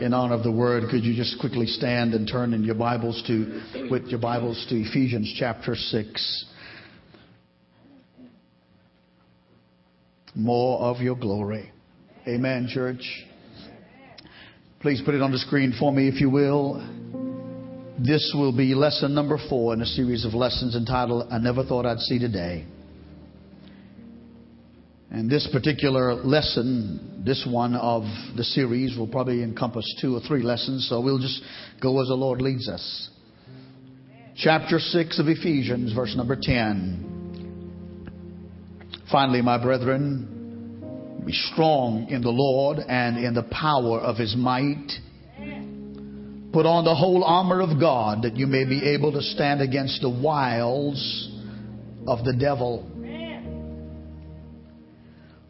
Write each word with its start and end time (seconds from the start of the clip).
in 0.00 0.14
honor 0.14 0.34
of 0.34 0.44
the 0.44 0.52
word, 0.52 0.84
could 0.90 1.04
you 1.04 1.14
just 1.14 1.40
quickly 1.40 1.66
stand 1.66 2.14
and 2.14 2.28
turn 2.28 2.54
in 2.54 2.62
your 2.62 2.76
Bibles 2.76 3.22
to, 3.26 3.88
with 3.90 4.06
your 4.06 4.20
Bibles 4.20 4.64
to 4.68 4.76
Ephesians 4.76 5.34
chapter 5.38 5.74
6. 5.74 6.44
More 10.36 10.78
of 10.80 11.00
your 11.00 11.16
glory. 11.16 11.72
Amen, 12.28 12.68
church. 12.72 13.26
Please 14.80 15.02
put 15.04 15.14
it 15.14 15.22
on 15.22 15.32
the 15.32 15.38
screen 15.38 15.74
for 15.78 15.92
me, 15.92 16.08
if 16.08 16.20
you 16.20 16.30
will. 16.30 16.76
This 17.98 18.32
will 18.36 18.56
be 18.56 18.74
lesson 18.76 19.14
number 19.14 19.38
four 19.48 19.74
in 19.74 19.82
a 19.82 19.86
series 19.86 20.24
of 20.24 20.34
lessons 20.34 20.76
entitled, 20.76 21.26
I 21.32 21.38
Never 21.38 21.64
Thought 21.64 21.86
I'd 21.86 21.98
See 21.98 22.20
Today. 22.20 22.64
And 25.10 25.30
this 25.30 25.48
particular 25.50 26.14
lesson, 26.14 27.22
this 27.24 27.46
one 27.48 27.74
of 27.74 28.02
the 28.36 28.44
series, 28.44 28.96
will 28.96 29.08
probably 29.08 29.42
encompass 29.42 29.86
two 30.00 30.14
or 30.14 30.20
three 30.20 30.42
lessons, 30.42 30.86
so 30.88 31.00
we'll 31.00 31.18
just 31.18 31.42
go 31.80 32.00
as 32.02 32.08
the 32.08 32.14
Lord 32.14 32.42
leads 32.42 32.68
us. 32.68 33.08
Chapter 34.36 34.78
6 34.78 35.18
of 35.18 35.28
Ephesians, 35.28 35.94
verse 35.94 36.14
number 36.14 36.36
10. 36.40 37.08
Finally, 39.10 39.40
my 39.40 39.60
brethren, 39.60 41.22
be 41.24 41.32
strong 41.32 42.08
in 42.08 42.20
the 42.20 42.30
Lord 42.30 42.78
and 42.78 43.16
in 43.24 43.32
the 43.34 43.42
power 43.44 43.98
of 44.00 44.16
his 44.16 44.36
might. 44.36 44.92
Put 46.52 46.66
on 46.66 46.84
the 46.84 46.94
whole 46.94 47.24
armor 47.24 47.60
of 47.60 47.80
God 47.80 48.22
that 48.22 48.36
you 48.36 48.46
may 48.46 48.64
be 48.64 48.94
able 48.94 49.12
to 49.12 49.22
stand 49.22 49.60
against 49.60 50.02
the 50.02 50.10
wiles 50.10 51.30
of 52.06 52.24
the 52.24 52.32
devil. 52.32 52.90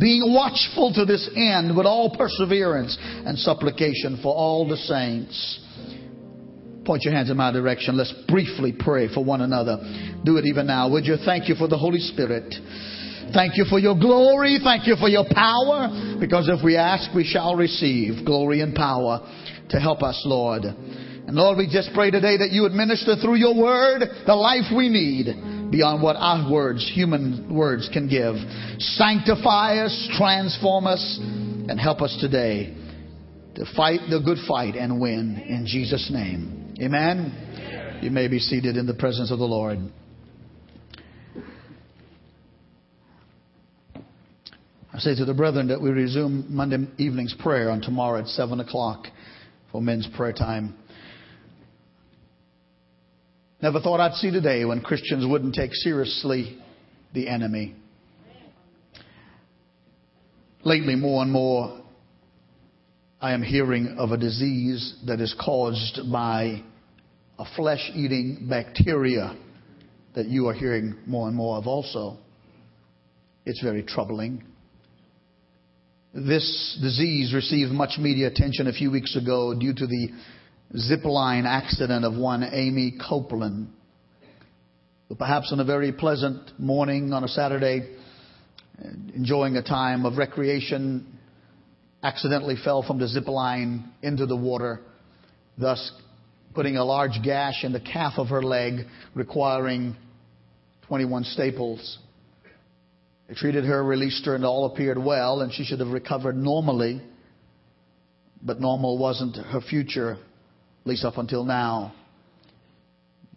being 0.00 0.32
watchful 0.32 0.92
to 0.94 1.04
this 1.04 1.28
end 1.36 1.76
with 1.76 1.86
all 1.86 2.16
perseverance 2.16 2.96
and 3.00 3.38
supplication 3.38 4.18
for 4.22 4.34
all 4.34 4.66
the 4.66 4.76
saints. 4.76 5.60
Point 6.84 7.02
your 7.04 7.12
hands 7.12 7.30
in 7.30 7.36
my 7.36 7.52
direction. 7.52 7.96
Let's 7.96 8.14
briefly 8.26 8.74
pray 8.76 9.12
for 9.12 9.22
one 9.22 9.42
another. 9.42 9.76
Do 10.24 10.38
it 10.38 10.46
even 10.46 10.66
now. 10.66 10.90
Would 10.90 11.04
you 11.04 11.16
thank 11.24 11.48
you 11.48 11.54
for 11.54 11.68
the 11.68 11.76
Holy 11.76 12.00
Spirit? 12.00 12.54
Thank 13.34 13.56
you 13.56 13.64
for 13.68 13.78
your 13.78 13.94
glory. 13.94 14.58
Thank 14.62 14.86
you 14.86 14.96
for 14.96 15.08
your 15.08 15.24
power. 15.30 16.16
Because 16.18 16.48
if 16.48 16.64
we 16.64 16.76
ask, 16.76 17.14
we 17.14 17.24
shall 17.24 17.54
receive 17.54 18.24
glory 18.24 18.60
and 18.60 18.74
power 18.74 19.20
to 19.68 19.78
help 19.78 20.02
us, 20.02 20.20
Lord. 20.24 20.62
And 21.30 21.38
Lord, 21.38 21.58
we 21.58 21.68
just 21.68 21.90
pray 21.94 22.10
today 22.10 22.38
that 22.38 22.50
you 22.50 22.62
would 22.62 22.72
minister 22.72 23.14
through 23.14 23.36
your 23.36 23.54
word 23.54 24.02
the 24.26 24.34
life 24.34 24.64
we 24.76 24.88
need 24.88 25.70
beyond 25.70 26.02
what 26.02 26.16
our 26.16 26.50
words, 26.50 26.90
human 26.92 27.54
words, 27.54 27.88
can 27.92 28.08
give. 28.08 28.34
Sanctify 28.80 29.76
us, 29.76 30.08
transform 30.18 30.88
us, 30.88 31.18
and 31.20 31.78
help 31.78 32.02
us 32.02 32.18
today 32.20 32.76
to 33.54 33.64
fight 33.76 34.00
the 34.10 34.18
good 34.18 34.38
fight 34.48 34.74
and 34.74 35.00
win 35.00 35.40
in 35.46 35.66
Jesus' 35.66 36.10
name. 36.12 36.74
Amen. 36.82 38.00
You 38.02 38.10
may 38.10 38.26
be 38.26 38.40
seated 38.40 38.76
in 38.76 38.88
the 38.88 38.94
presence 38.94 39.30
of 39.30 39.38
the 39.38 39.44
Lord. 39.44 39.78
I 44.92 44.98
say 44.98 45.14
to 45.14 45.24
the 45.24 45.34
brethren 45.34 45.68
that 45.68 45.80
we 45.80 45.90
resume 45.90 46.46
Monday 46.48 46.88
evening's 46.98 47.36
prayer 47.38 47.70
on 47.70 47.82
tomorrow 47.82 48.18
at 48.18 48.26
7 48.26 48.58
o'clock 48.58 49.06
for 49.70 49.80
men's 49.80 50.08
prayer 50.16 50.32
time. 50.32 50.74
Never 53.62 53.78
thought 53.78 54.00
I'd 54.00 54.14
see 54.14 54.30
today 54.30 54.64
when 54.64 54.80
Christians 54.80 55.26
wouldn't 55.26 55.54
take 55.54 55.74
seriously 55.74 56.58
the 57.12 57.28
enemy. 57.28 57.74
Lately, 60.64 60.96
more 60.96 61.22
and 61.22 61.30
more, 61.30 61.82
I 63.20 63.34
am 63.34 63.42
hearing 63.42 63.96
of 63.98 64.12
a 64.12 64.16
disease 64.16 64.94
that 65.06 65.20
is 65.20 65.34
caused 65.38 66.10
by 66.10 66.62
a 67.38 67.44
flesh 67.54 67.90
eating 67.94 68.46
bacteria 68.48 69.36
that 70.14 70.26
you 70.26 70.48
are 70.48 70.54
hearing 70.54 70.96
more 71.06 71.28
and 71.28 71.36
more 71.36 71.58
of 71.58 71.66
also. 71.66 72.16
It's 73.44 73.62
very 73.62 73.82
troubling. 73.82 74.42
This 76.14 76.78
disease 76.80 77.34
received 77.34 77.72
much 77.72 77.98
media 77.98 78.28
attention 78.28 78.68
a 78.68 78.72
few 78.72 78.90
weeks 78.90 79.16
ago 79.16 79.54
due 79.54 79.74
to 79.74 79.86
the 79.86 80.08
zipline 80.74 81.46
accident 81.46 82.04
of 82.04 82.16
one 82.16 82.42
Aimee 82.42 82.98
Copeland. 83.08 83.68
But 85.08 85.18
perhaps 85.18 85.52
on 85.52 85.58
a 85.58 85.64
very 85.64 85.92
pleasant 85.92 86.58
morning 86.58 87.12
on 87.12 87.24
a 87.24 87.28
Saturday, 87.28 87.96
enjoying 89.14 89.56
a 89.56 89.62
time 89.62 90.06
of 90.06 90.16
recreation, 90.16 91.18
accidentally 92.02 92.56
fell 92.62 92.82
from 92.82 92.98
the 92.98 93.08
zip 93.08 93.26
line 93.26 93.90
into 94.02 94.26
the 94.26 94.36
water, 94.36 94.80
thus 95.58 95.92
putting 96.54 96.76
a 96.76 96.84
large 96.84 97.20
gash 97.24 97.64
in 97.64 97.72
the 97.72 97.80
calf 97.80 98.14
of 98.16 98.28
her 98.28 98.42
leg, 98.42 98.86
requiring 99.14 99.96
21 100.86 101.24
staples. 101.24 101.98
They 103.28 103.34
treated 103.34 103.64
her, 103.64 103.82
released 103.82 104.24
her, 104.26 104.36
and 104.36 104.44
all 104.44 104.66
appeared 104.66 104.98
well, 104.98 105.40
and 105.40 105.52
she 105.52 105.64
should 105.64 105.80
have 105.80 105.88
recovered 105.88 106.36
normally. 106.36 107.02
But 108.42 108.60
normal 108.60 108.96
wasn't 108.96 109.36
her 109.36 109.60
future 109.60 110.18
at 110.80 110.86
least 110.86 111.04
up 111.04 111.18
until 111.18 111.44
now, 111.44 111.92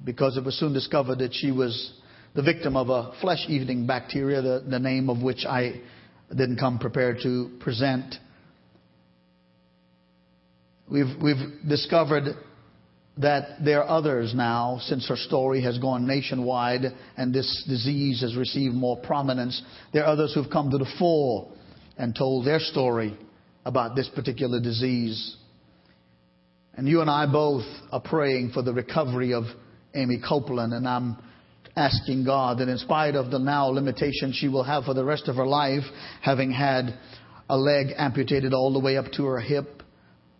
because 0.03 0.37
it 0.37 0.43
was 0.43 0.57
soon 0.57 0.73
discovered 0.73 1.19
that 1.19 1.33
she 1.33 1.51
was 1.51 1.93
the 2.33 2.41
victim 2.41 2.75
of 2.75 2.89
a 2.89 3.13
flesh 3.21 3.45
eating 3.47 3.85
bacteria, 3.85 4.41
the, 4.41 4.63
the 4.67 4.79
name 4.79 5.09
of 5.09 5.21
which 5.21 5.45
I 5.45 5.81
didn't 6.29 6.57
come 6.57 6.79
prepared 6.79 7.19
to 7.23 7.57
present. 7.59 8.15
We've, 10.89 11.15
we've 11.21 11.67
discovered 11.67 12.35
that 13.17 13.63
there 13.63 13.83
are 13.83 13.97
others 13.97 14.33
now, 14.35 14.79
since 14.81 15.07
her 15.07 15.15
story 15.15 15.61
has 15.61 15.77
gone 15.77 16.07
nationwide 16.07 16.85
and 17.15 17.33
this 17.33 17.63
disease 17.67 18.21
has 18.21 18.35
received 18.35 18.73
more 18.73 18.97
prominence. 18.97 19.61
There 19.93 20.03
are 20.03 20.11
others 20.11 20.33
who've 20.33 20.49
come 20.49 20.71
to 20.71 20.77
the 20.77 20.91
fore 20.97 21.51
and 21.97 22.15
told 22.15 22.45
their 22.45 22.59
story 22.59 23.17
about 23.65 23.95
this 23.95 24.09
particular 24.09 24.59
disease. 24.59 25.37
And 26.75 26.87
you 26.87 27.01
and 27.01 27.09
I 27.09 27.31
both 27.31 27.63
are 27.91 28.01
praying 28.01 28.51
for 28.51 28.61
the 28.63 28.73
recovery 28.73 29.33
of 29.33 29.43
Aimee 29.93 30.21
Copeland, 30.27 30.73
and 30.73 30.87
I'm 30.87 31.17
asking 31.75 32.25
God 32.25 32.59
that 32.59 32.67
in 32.67 32.77
spite 32.77 33.15
of 33.15 33.29
the 33.29 33.39
now 33.39 33.67
limitation 33.67 34.33
she 34.33 34.47
will 34.47 34.63
have 34.63 34.85
for 34.85 34.93
the 34.93 35.05
rest 35.05 35.27
of 35.27 35.35
her 35.35 35.45
life, 35.45 35.83
having 36.21 36.51
had 36.51 36.97
a 37.49 37.57
leg 37.57 37.87
amputated 37.95 38.53
all 38.53 38.73
the 38.73 38.79
way 38.79 38.97
up 38.97 39.11
to 39.13 39.25
her 39.25 39.39
hip, 39.39 39.83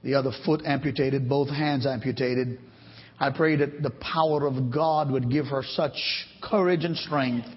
the 0.04 0.16
other 0.16 0.32
foot 0.46 0.64
amputated, 0.66 1.30
both 1.30 1.50
hands 1.50 1.86
amputated, 1.86 2.60
I 3.20 3.30
pray 3.30 3.56
that 3.58 3.82
the 3.82 3.92
power 3.92 4.48
of 4.48 4.72
God 4.72 5.12
would 5.12 5.30
give 5.32 5.46
her 5.48 5.64
such 5.64 5.96
courage 6.42 6.84
and 6.84 6.98
strength 6.98 7.48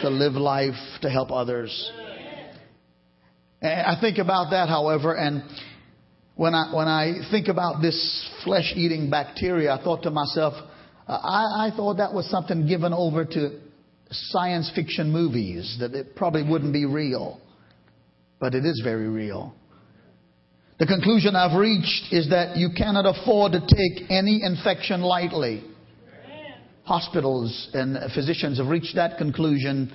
to 0.00 0.08
live 0.08 0.32
life 0.32 0.74
to 1.02 1.10
help 1.10 1.30
others. 1.30 1.92
I 3.62 3.96
think 4.00 4.18
about 4.18 4.50
that, 4.50 4.68
however, 4.68 5.14
and 5.14 5.42
when 6.36 6.54
I, 6.54 6.74
when 6.74 6.86
I 6.86 7.30
think 7.30 7.48
about 7.48 7.80
this 7.80 8.30
flesh 8.44 8.72
eating 8.76 9.10
bacteria, 9.10 9.72
I 9.72 9.82
thought 9.82 10.02
to 10.02 10.10
myself, 10.10 10.52
I, 11.08 11.68
I 11.68 11.72
thought 11.74 11.96
that 11.96 12.12
was 12.12 12.30
something 12.30 12.66
given 12.66 12.92
over 12.92 13.24
to 13.24 13.58
science 14.10 14.70
fiction 14.74 15.10
movies, 15.10 15.78
that 15.80 15.94
it 15.94 16.14
probably 16.14 16.42
wouldn't 16.42 16.74
be 16.74 16.84
real. 16.84 17.40
But 18.38 18.54
it 18.54 18.66
is 18.66 18.82
very 18.84 19.08
real. 19.08 19.54
The 20.78 20.86
conclusion 20.86 21.34
I've 21.34 21.58
reached 21.58 22.12
is 22.12 22.28
that 22.28 22.58
you 22.58 22.68
cannot 22.76 23.06
afford 23.06 23.52
to 23.52 23.60
take 23.60 24.10
any 24.10 24.42
infection 24.42 25.00
lightly. 25.00 25.64
Hospitals 26.84 27.70
and 27.72 27.96
physicians 28.12 28.58
have 28.58 28.66
reached 28.66 28.94
that 28.96 29.16
conclusion 29.16 29.90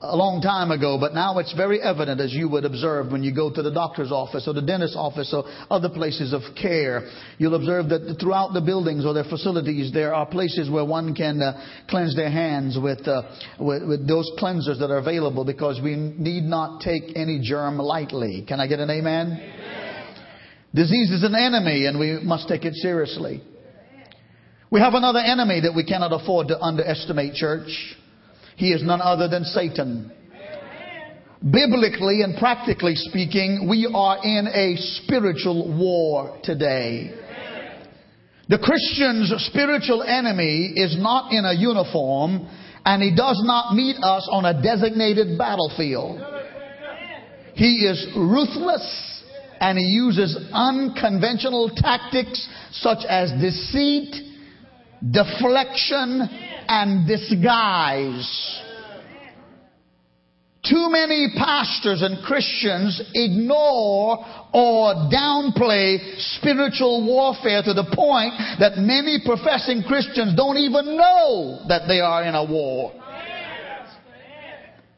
a 0.00 0.16
long 0.16 0.40
time 0.42 0.70
ago, 0.70 0.98
but 0.98 1.14
now 1.14 1.38
it's 1.38 1.54
very 1.54 1.80
evident 1.80 2.20
as 2.20 2.32
you 2.32 2.48
would 2.48 2.64
observe 2.64 3.12
when 3.12 3.22
you 3.22 3.34
go 3.34 3.52
to 3.52 3.62
the 3.62 3.70
doctor's 3.70 4.10
office 4.10 4.48
or 4.48 4.52
the 4.52 4.62
dentist's 4.62 4.96
office 4.96 5.32
or 5.32 5.44
other 5.70 5.88
places 5.88 6.32
of 6.32 6.42
care. 6.60 7.08
You'll 7.38 7.54
observe 7.54 7.88
that 7.90 8.16
throughout 8.20 8.52
the 8.52 8.60
buildings 8.60 9.06
or 9.06 9.14
their 9.14 9.24
facilities, 9.24 9.92
there 9.92 10.14
are 10.14 10.26
places 10.26 10.68
where 10.68 10.84
one 10.84 11.14
can 11.14 11.40
uh, 11.40 11.64
cleanse 11.88 12.16
their 12.16 12.30
hands 12.30 12.78
with, 12.80 13.06
uh, 13.06 13.22
with, 13.60 13.86
with 13.86 14.08
those 14.08 14.30
cleansers 14.38 14.80
that 14.80 14.90
are 14.90 14.98
available 14.98 15.44
because 15.44 15.80
we 15.82 15.96
need 15.96 16.44
not 16.44 16.80
take 16.80 17.16
any 17.16 17.40
germ 17.42 17.78
lightly. 17.78 18.44
Can 18.46 18.60
I 18.60 18.66
get 18.66 18.80
an 18.80 18.90
amen? 18.90 19.40
amen. 19.40 20.16
Disease 20.74 21.10
is 21.10 21.22
an 21.22 21.36
enemy 21.36 21.86
and 21.86 21.98
we 21.98 22.18
must 22.20 22.48
take 22.48 22.64
it 22.64 22.74
seriously. 22.74 23.42
We 24.70 24.80
have 24.80 24.94
another 24.94 25.20
enemy 25.20 25.60
that 25.60 25.74
we 25.74 25.84
cannot 25.84 26.12
afford 26.12 26.48
to 26.48 26.60
underestimate, 26.60 27.34
church. 27.34 27.96
He 28.56 28.72
is 28.72 28.82
none 28.82 29.00
other 29.00 29.28
than 29.28 29.44
Satan. 29.44 30.12
Biblically 31.42 32.22
and 32.22 32.38
practically 32.38 32.94
speaking, 32.94 33.68
we 33.68 33.90
are 33.92 34.18
in 34.24 34.46
a 34.46 34.76
spiritual 34.76 35.76
war 35.76 36.38
today. 36.42 37.12
The 38.48 38.58
Christian's 38.58 39.32
spiritual 39.50 40.02
enemy 40.02 40.72
is 40.76 40.96
not 40.98 41.32
in 41.32 41.44
a 41.44 41.52
uniform 41.52 42.46
and 42.84 43.02
he 43.02 43.14
does 43.14 43.40
not 43.44 43.74
meet 43.74 43.96
us 43.96 44.28
on 44.30 44.44
a 44.44 44.62
designated 44.62 45.38
battlefield. 45.38 46.20
He 47.54 47.86
is 47.86 48.06
ruthless 48.16 49.22
and 49.60 49.78
he 49.78 49.84
uses 49.84 50.36
unconventional 50.52 51.70
tactics 51.74 52.48
such 52.72 53.04
as 53.08 53.30
deceit, 53.40 54.14
deflection, 55.10 56.28
and 56.68 57.06
disguise. 57.06 58.60
Too 60.64 60.88
many 60.88 61.28
pastors 61.36 62.00
and 62.00 62.24
Christians 62.24 63.02
ignore 63.12 64.24
or 64.54 64.94
downplay 65.12 65.98
spiritual 66.36 67.04
warfare 67.06 67.62
to 67.62 67.74
the 67.74 67.84
point 67.94 68.32
that 68.60 68.78
many 68.78 69.18
professing 69.26 69.82
Christians 69.82 70.34
don't 70.34 70.56
even 70.56 70.96
know 70.96 71.60
that 71.68 71.86
they 71.86 72.00
are 72.00 72.24
in 72.24 72.34
a 72.34 72.44
war. 72.44 72.92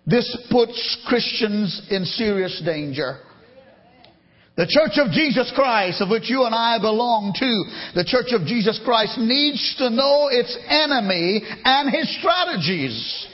This 0.06 0.38
puts 0.52 1.04
Christians 1.08 1.82
in 1.90 2.04
serious 2.04 2.62
danger. 2.64 3.18
The 4.56 4.66
Church 4.66 4.96
of 4.96 5.12
Jesus 5.12 5.52
Christ, 5.54 6.00
of 6.00 6.08
which 6.08 6.30
you 6.30 6.44
and 6.44 6.54
I 6.54 6.78
belong 6.78 7.34
to, 7.36 7.92
the 7.94 8.08
Church 8.08 8.32
of 8.32 8.46
Jesus 8.46 8.80
Christ 8.82 9.18
needs 9.18 9.74
to 9.76 9.90
know 9.90 10.28
its 10.32 10.56
enemy 10.66 11.42
and 11.62 11.90
his 11.92 12.08
strategies. 12.18 13.26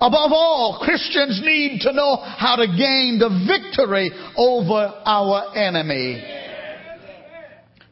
Above 0.00 0.32
all, 0.32 0.80
Christians 0.82 1.40
need 1.44 1.82
to 1.82 1.92
know 1.92 2.16
how 2.16 2.56
to 2.56 2.66
gain 2.66 3.20
the 3.20 3.30
victory 3.46 4.10
over 4.36 4.92
our 5.06 5.54
enemy. 5.54 6.20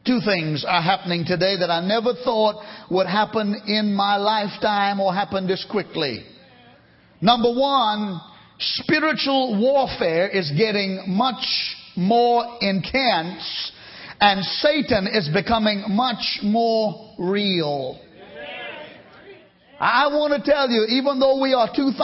Two 0.05 0.19
things 0.25 0.65
are 0.67 0.81
happening 0.81 1.23
today 1.25 1.55
that 1.59 1.71
I 1.71 1.79
never 1.79 2.13
thought 2.25 2.61
would 2.91 3.07
happen 3.07 3.55
in 3.67 3.93
my 3.93 4.17
lifetime 4.17 4.99
or 4.99 5.13
happen 5.13 5.47
this 5.47 5.65
quickly. 5.69 6.25
Number 7.21 7.53
one, 7.53 8.19
spiritual 8.57 9.61
warfare 9.61 10.27
is 10.27 10.51
getting 10.57 11.05
much 11.07 11.45
more 11.95 12.57
intense 12.61 13.71
and 14.21 14.43
Satan 14.43 15.07
is 15.07 15.29
becoming 15.33 15.83
much 15.87 16.39
more 16.43 17.15
real. 17.17 17.99
I 19.79 20.11
want 20.11 20.35
to 20.35 20.43
tell 20.43 20.67
you, 20.67 20.91
even 20.91 21.23
though 21.23 21.39
we 21.39 21.55
are 21.55 21.71
2,000 21.71 21.95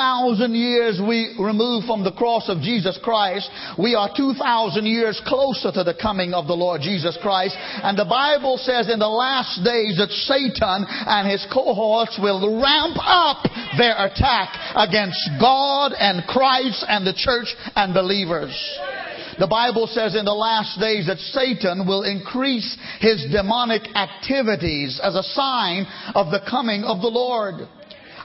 years 0.55 0.95
we 1.03 1.35
removed 1.35 1.87
from 1.91 2.07
the 2.07 2.15
cross 2.15 2.47
of 2.47 2.63
Jesus 2.63 2.97
Christ, 3.03 3.51
we 3.75 3.99
are 3.99 4.07
2,000 4.15 4.87
years 4.87 5.19
closer 5.27 5.75
to 5.75 5.83
the 5.83 5.99
coming 5.99 6.31
of 6.31 6.47
the 6.47 6.55
Lord 6.55 6.79
Jesus 6.79 7.19
Christ. 7.19 7.51
And 7.59 7.99
the 7.99 8.07
Bible 8.07 8.55
says 8.63 8.87
in 8.87 8.99
the 8.99 9.11
last 9.11 9.59
days 9.59 9.99
that 9.99 10.07
Satan 10.23 10.87
and 10.87 11.27
his 11.27 11.43
cohorts 11.51 12.15
will 12.15 12.47
ramp 12.63 12.95
up 12.95 13.43
their 13.75 14.07
attack 14.07 14.55
against 14.79 15.19
God 15.35 15.91
and 15.99 16.23
Christ 16.31 16.79
and 16.87 17.05
the 17.05 17.11
church 17.11 17.51
and 17.75 17.93
believers. 17.93 18.55
The 19.37 19.47
Bible 19.47 19.87
says 19.87 20.15
in 20.15 20.23
the 20.23 20.33
last 20.33 20.79
days 20.79 21.07
that 21.07 21.19
Satan 21.19 21.85
will 21.85 22.03
increase 22.03 22.77
his 22.99 23.27
demonic 23.31 23.83
activities 23.95 24.99
as 25.03 25.15
a 25.15 25.23
sign 25.35 25.85
of 26.15 26.31
the 26.31 26.39
coming 26.49 26.83
of 26.83 27.01
the 27.01 27.11
Lord. 27.11 27.67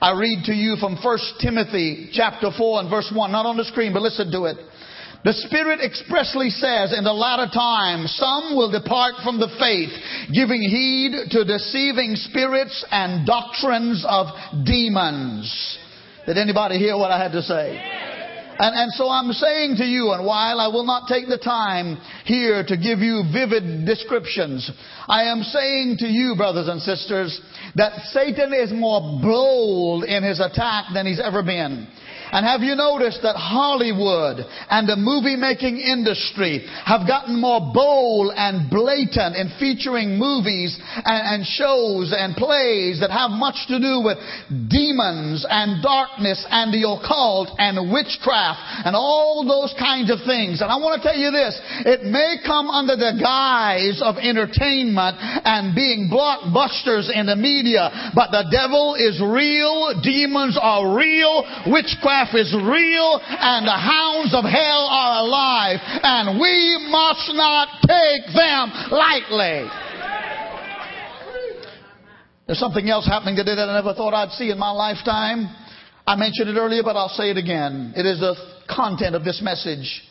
I 0.01 0.17
read 0.19 0.45
to 0.47 0.55
you 0.55 0.77
from 0.77 0.97
1 1.03 1.19
Timothy 1.41 2.11
chapter 2.13 2.51
4 2.57 2.81
and 2.81 2.91
verse 2.91 3.11
1, 3.15 3.33
not 3.33 3.45
on 3.45 3.57
the 3.57 3.65
screen, 3.65 3.93
but 3.93 4.03
listen 4.03 4.31
to 4.31 4.45
it. 4.45 4.57
The 5.23 5.35
Spirit 5.35 5.81
expressly 5.85 6.49
says 6.49 6.95
in 6.97 7.05
the 7.05 7.13
latter 7.13 7.51
time, 7.53 8.07
some 8.07 8.57
will 8.57 8.71
depart 8.71 9.17
from 9.23 9.39
the 9.39 9.53
faith, 9.59 9.91
giving 10.33 10.63
heed 10.63 11.13
to 11.33 11.45
deceiving 11.45 12.17
spirits 12.17 12.85
and 12.91 13.27
doctrines 13.27 14.03
of 14.09 14.29
demons. 14.65 15.79
Did 16.25 16.39
anybody 16.39 16.79
hear 16.79 16.97
what 16.97 17.11
I 17.11 17.23
had 17.23 17.33
to 17.33 17.43
say? 17.43 17.83
And, 18.63 18.77
and 18.77 18.93
so 18.93 19.09
I'm 19.09 19.33
saying 19.33 19.77
to 19.77 19.85
you, 19.85 20.13
and 20.13 20.27
while 20.27 20.61
I 20.61 20.69
will 20.69 20.85
not 20.85 21.09
take 21.09 21.29
the 21.29 21.39
time 21.39 21.97
here 22.27 22.63
to 22.63 22.77
give 22.77 22.99
you 22.99 23.25
vivid 23.33 23.87
descriptions, 23.87 24.71
I 25.09 25.33
am 25.33 25.43
saying 25.43 25.97
to 26.01 26.07
you, 26.07 26.35
brothers 26.37 26.69
and 26.69 26.79
sisters, 26.83 27.41
that 27.77 27.95
Satan 28.13 28.53
is 28.53 28.71
more 28.71 29.01
bold 29.23 30.05
in 30.05 30.23
his 30.23 30.41
attack 30.41 30.93
than 30.93 31.07
he's 31.07 31.21
ever 31.25 31.43
been. 31.43 31.89
And 32.33 32.47
have 32.47 32.63
you 32.63 32.79
noticed 32.79 33.23
that 33.23 33.35
Hollywood 33.35 34.47
and 34.71 34.87
the 34.87 34.95
movie 34.95 35.35
making 35.35 35.79
industry 35.79 36.63
have 36.87 37.07
gotten 37.07 37.41
more 37.41 37.73
bold 37.75 38.33
and 38.37 38.71
blatant 38.71 39.35
in 39.35 39.51
featuring 39.59 40.15
movies 40.15 40.79
and, 40.79 41.43
and, 41.43 41.47
shows 41.51 42.15
and 42.15 42.37
plays 42.37 43.01
that 43.01 43.11
have 43.11 43.35
much 43.35 43.67
to 43.67 43.83
do 43.83 44.07
with 44.07 44.15
demons 44.71 45.43
and 45.49 45.83
darkness 45.83 46.47
and 46.47 46.71
the 46.71 46.87
occult 46.87 47.51
and 47.59 47.91
witchcraft 47.91 48.87
and 48.87 48.95
all 48.95 49.43
those 49.43 49.75
kinds 49.75 50.13
of 50.13 50.23
things. 50.23 50.63
And 50.63 50.71
I 50.71 50.79
want 50.79 51.03
to 51.03 51.03
tell 51.03 51.19
you 51.19 51.35
this, 51.35 51.59
it 51.83 52.07
may 52.07 52.39
come 52.47 52.71
under 52.71 52.95
the 52.95 53.19
guise 53.19 53.99
of 53.99 54.23
entertainment 54.23 55.19
and 55.19 55.75
being 55.75 56.07
blockbusters 56.07 57.11
in 57.11 57.27
the 57.27 57.37
media, 57.37 58.13
but 58.15 58.31
the 58.31 58.47
devil 58.55 58.95
is 58.95 59.19
real, 59.19 59.99
demons 59.99 60.55
are 60.61 60.95
real, 60.95 61.43
witchcraft 61.67 62.20
is 62.35 62.53
real 62.53 63.21
and 63.25 63.67
the 63.67 63.81
hounds 63.81 64.35
of 64.35 64.45
hell 64.45 64.85
are 64.91 65.25
alive 65.25 65.79
and 65.81 66.41
we 66.41 66.89
must 66.91 67.33
not 67.35 67.69
take 67.89 68.25
them 68.37 68.73
lightly. 68.93 69.71
There's 72.47 72.59
something 72.59 72.89
else 72.91 73.07
happening 73.07 73.37
today 73.37 73.55
that 73.55 73.69
I 73.69 73.75
never 73.75 73.95
thought 73.95 74.13
I'd 74.13 74.33
see 74.33 74.51
in 74.51 74.59
my 74.59 74.73
lifetime. 74.73 75.49
I 76.07 76.17
mentioned 76.17 76.49
it 76.51 76.59
earlier, 76.59 76.83
but 76.83 76.97
I'll 76.97 77.09
say 77.09 77.31
it 77.31 77.37
again. 77.37 77.95
It 77.97 78.05
is 78.05 78.19
the 78.21 78.35
content 78.69 79.15
of 79.15 79.25
this 79.25 79.41
message. 79.41 80.03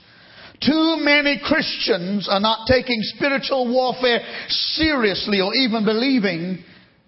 Too 0.62 0.98
many 1.00 1.40
Christians 1.44 2.28
are 2.30 2.40
not 2.40 2.68
taking 2.68 3.00
spiritual 3.02 3.72
warfare 3.72 4.22
seriously 4.48 5.42
or 5.42 5.54
even 5.54 5.86
believing 5.86 6.64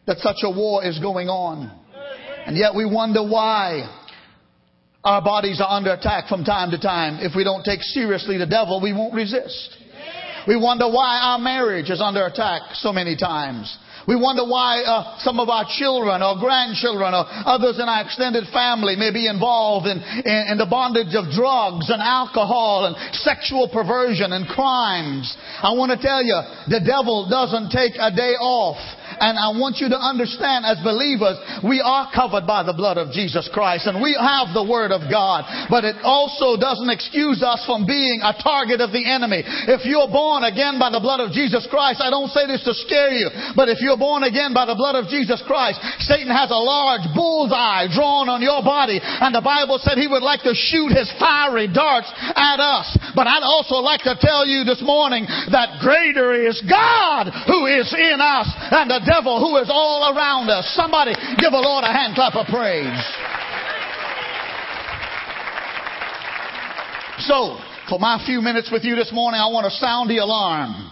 that 0.05 0.19
such 0.19 0.37
a 0.43 0.49
war 0.49 0.83
is 0.85 0.99
going 0.99 1.27
on. 1.27 1.71
And 2.45 2.57
yet 2.57 2.75
we 2.75 2.85
wonder 2.85 3.21
why. 3.23 4.00
Our 5.03 5.21
bodies 5.21 5.59
are 5.59 5.69
under 5.69 5.93
attack 5.93 6.27
from 6.27 6.43
time 6.43 6.69
to 6.71 6.79
time. 6.79 7.25
If 7.25 7.35
we 7.35 7.43
don't 7.43 7.63
take 7.63 7.81
seriously 7.81 8.37
the 8.37 8.45
devil, 8.45 8.79
we 8.81 8.93
won't 8.93 9.15
resist. 9.15 9.77
We 10.47 10.55
wonder 10.55 10.85
why 10.85 11.19
our 11.21 11.39
marriage 11.39 11.89
is 11.89 12.01
under 12.01 12.25
attack 12.25 12.73
so 12.73 12.93
many 12.93 13.15
times. 13.17 13.77
We 14.07 14.15
wonder 14.15 14.45
why 14.45 14.81
uh, 14.81 15.17
some 15.21 15.39
of 15.39 15.49
our 15.49 15.65
children 15.77 16.21
or 16.21 16.37
grandchildren 16.37 17.13
or 17.13 17.25
others 17.25 17.77
in 17.77 17.85
our 17.85 18.01
extended 18.01 18.45
family 18.53 18.95
may 18.95 19.13
be 19.13 19.27
involved 19.27 19.85
in, 19.85 20.01
in, 20.01 20.53
in, 20.53 20.57
the 20.57 20.65
bondage 20.65 21.13
of 21.13 21.29
drugs 21.29 21.89
and 21.89 22.01
alcohol 22.01 22.89
and 22.89 22.97
sexual 23.13 23.69
perversion 23.69 24.33
and 24.33 24.47
crimes. 24.49 25.29
I 25.61 25.73
want 25.73 25.93
to 25.93 26.01
tell 26.01 26.23
you, 26.23 26.33
the 26.67 26.81
devil 26.81 27.29
doesn't 27.29 27.69
take 27.69 27.93
a 28.01 28.09
day 28.09 28.33
off 28.41 28.81
And 29.21 29.37
I 29.37 29.53
want 29.53 29.77
you 29.77 29.85
to 29.93 29.99
understand 30.01 30.65
as 30.65 30.81
believers, 30.81 31.37
we 31.61 31.77
are 31.77 32.09
covered 32.09 32.49
by 32.49 32.65
the 32.65 32.73
blood 32.73 32.97
of 32.97 33.13
Jesus 33.13 33.45
Christ 33.53 33.85
and 33.85 34.01
we 34.01 34.17
have 34.17 34.49
the 34.57 34.65
Word 34.65 34.89
of 34.89 35.05
God. 35.13 35.45
But 35.69 35.85
it 35.85 36.01
also 36.01 36.57
doesn't 36.57 36.89
excuse 36.89 37.45
us 37.45 37.61
from 37.69 37.85
being 37.85 38.25
a 38.25 38.33
target 38.33 38.81
of 38.81 38.89
the 38.89 39.05
enemy. 39.05 39.45
If 39.45 39.85
you're 39.85 40.09
born 40.09 40.41
again 40.41 40.81
by 40.81 40.89
the 40.89 41.03
blood 41.03 41.21
of 41.21 41.29
Jesus 41.37 41.69
Christ, 41.69 42.01
I 42.01 42.09
don't 42.09 42.33
say 42.33 42.49
this 42.49 42.65
to 42.65 42.73
scare 42.73 43.13
you, 43.13 43.29
but 43.53 43.69
if 43.69 43.77
you're 43.77 44.01
born 44.01 44.25
again 44.25 44.57
by 44.57 44.65
the 44.65 44.73
blood 44.73 44.97
of 44.97 45.05
Jesus 45.05 45.37
Christ, 45.45 45.77
Satan 46.01 46.33
has 46.33 46.49
a 46.49 46.57
large 46.57 47.05
bullseye 47.13 47.93
drawn 47.93 48.25
on 48.25 48.41
your 48.41 48.65
body. 48.65 48.97
And 48.97 49.29
the 49.29 49.45
Bible 49.45 49.77
said 49.85 50.01
he 50.01 50.09
would 50.09 50.25
like 50.25 50.41
to 50.49 50.57
shoot 50.57 50.97
his 50.97 51.13
fiery 51.21 51.69
darts 51.69 52.09
at 52.33 52.57
us. 52.57 52.89
But 53.13 53.29
I'd 53.29 53.45
also 53.45 53.85
like 53.85 54.01
to 54.09 54.17
tell 54.17 54.49
you 54.49 54.65
this 54.65 54.81
morning 54.81 55.29
that 55.53 55.77
greater 55.85 56.33
is 56.33 56.57
God 56.65 57.29
who 57.45 57.69
is 57.69 57.93
in 57.93 58.17
us 58.17 58.49
than 58.73 58.89
the 58.89 59.10
devil 59.11 59.43
who 59.43 59.57
is 59.59 59.67
all 59.67 60.15
around 60.15 60.49
us. 60.49 60.71
Somebody 60.75 61.11
give 61.35 61.51
the 61.51 61.59
Lord 61.59 61.83
a 61.83 61.91
hand 61.91 62.15
clap 62.15 62.35
of 62.35 62.47
praise. 62.47 63.03
So, 67.27 67.59
for 67.89 67.99
my 67.99 68.23
few 68.25 68.41
minutes 68.41 68.71
with 68.71 68.83
you 68.83 68.95
this 68.95 69.11
morning, 69.11 69.39
I 69.39 69.51
want 69.51 69.65
to 69.65 69.75
sound 69.77 70.09
the 70.09 70.17
alarm. 70.17 70.91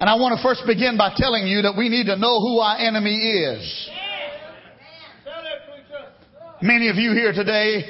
And 0.00 0.08
I 0.08 0.16
want 0.16 0.36
to 0.36 0.42
first 0.42 0.62
begin 0.66 0.96
by 0.96 1.12
telling 1.16 1.46
you 1.46 1.62
that 1.62 1.76
we 1.76 1.88
need 1.88 2.06
to 2.06 2.16
know 2.16 2.40
who 2.40 2.58
our 2.58 2.76
enemy 2.78 3.16
is. 3.16 3.90
Many 6.62 6.88
of 6.88 6.96
you 6.96 7.12
here 7.12 7.32
today 7.32 7.84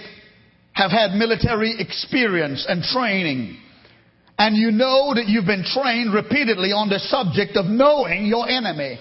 have 0.72 0.90
had 0.90 1.12
military 1.12 1.74
experience 1.78 2.66
and 2.68 2.82
training. 2.82 3.58
And 4.38 4.56
you 4.56 4.70
know 4.70 5.12
that 5.14 5.26
you've 5.26 5.46
been 5.46 5.64
trained 5.64 6.14
repeatedly 6.14 6.70
on 6.70 6.88
the 6.88 6.98
subject 6.98 7.56
of 7.56 7.66
knowing 7.66 8.26
your 8.26 8.48
enemy. 8.48 8.98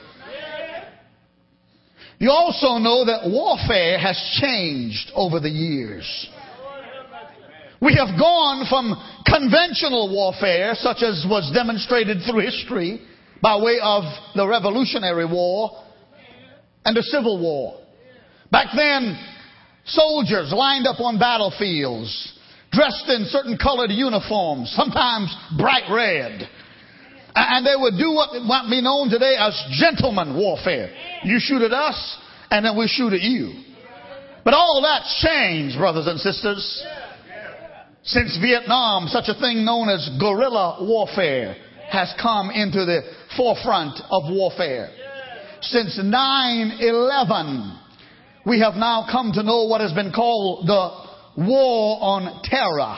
You 2.19 2.31
also 2.31 2.79
know 2.79 3.05
that 3.05 3.29
warfare 3.29 3.97
has 3.97 4.19
changed 4.41 5.09
over 5.15 5.39
the 5.39 5.49
years. 5.49 6.27
We 7.81 7.95
have 7.95 8.19
gone 8.19 8.65
from 8.67 8.91
conventional 9.25 10.13
warfare, 10.13 10.75
such 10.75 11.01
as 11.01 11.25
was 11.29 11.49
demonstrated 11.53 12.17
through 12.29 12.41
history 12.41 13.01
by 13.41 13.55
way 13.55 13.79
of 13.81 14.03
the 14.35 14.45
Revolutionary 14.45 15.25
War 15.25 15.81
and 16.83 16.95
the 16.95 17.03
Civil 17.03 17.39
War. 17.39 17.79
Back 18.51 18.67
then, 18.75 19.17
soldiers 19.85 20.51
lined 20.51 20.87
up 20.87 20.99
on 20.99 21.19
battlefields, 21.19 22.37
dressed 22.73 23.07
in 23.07 23.27
certain 23.29 23.57
colored 23.57 23.91
uniforms, 23.91 24.73
sometimes 24.75 25.33
bright 25.57 25.89
red. 25.89 26.49
And 27.35 27.65
they 27.65 27.75
would 27.75 27.97
do 27.97 28.11
what 28.11 28.41
might 28.43 28.69
be 28.69 28.81
known 28.81 29.09
today 29.09 29.35
as 29.37 29.53
gentleman 29.79 30.35
warfare. 30.35 30.91
You 31.23 31.39
shoot 31.39 31.61
at 31.61 31.71
us, 31.71 32.17
and 32.49 32.65
then 32.65 32.77
we 32.77 32.87
shoot 32.87 33.13
at 33.13 33.21
you. 33.21 33.63
But 34.43 34.53
all 34.53 34.81
that's 34.81 35.21
changed, 35.21 35.77
brothers 35.77 36.07
and 36.07 36.19
sisters. 36.19 36.83
Since 38.03 38.37
Vietnam, 38.41 39.07
such 39.07 39.27
a 39.27 39.39
thing 39.39 39.65
known 39.65 39.89
as 39.89 40.09
guerrilla 40.19 40.77
warfare 40.81 41.55
has 41.89 42.13
come 42.21 42.49
into 42.49 42.85
the 42.85 43.01
forefront 43.35 43.99
of 44.09 44.23
warfare. 44.31 44.89
Since 45.61 45.99
9-11, 45.99 47.79
we 48.45 48.59
have 48.61 48.75
now 48.75 49.05
come 49.11 49.31
to 49.33 49.43
know 49.43 49.65
what 49.65 49.81
has 49.81 49.91
been 49.93 50.11
called 50.11 50.65
the 50.67 50.91
war 51.45 51.97
on 52.01 52.41
terror. 52.43 52.97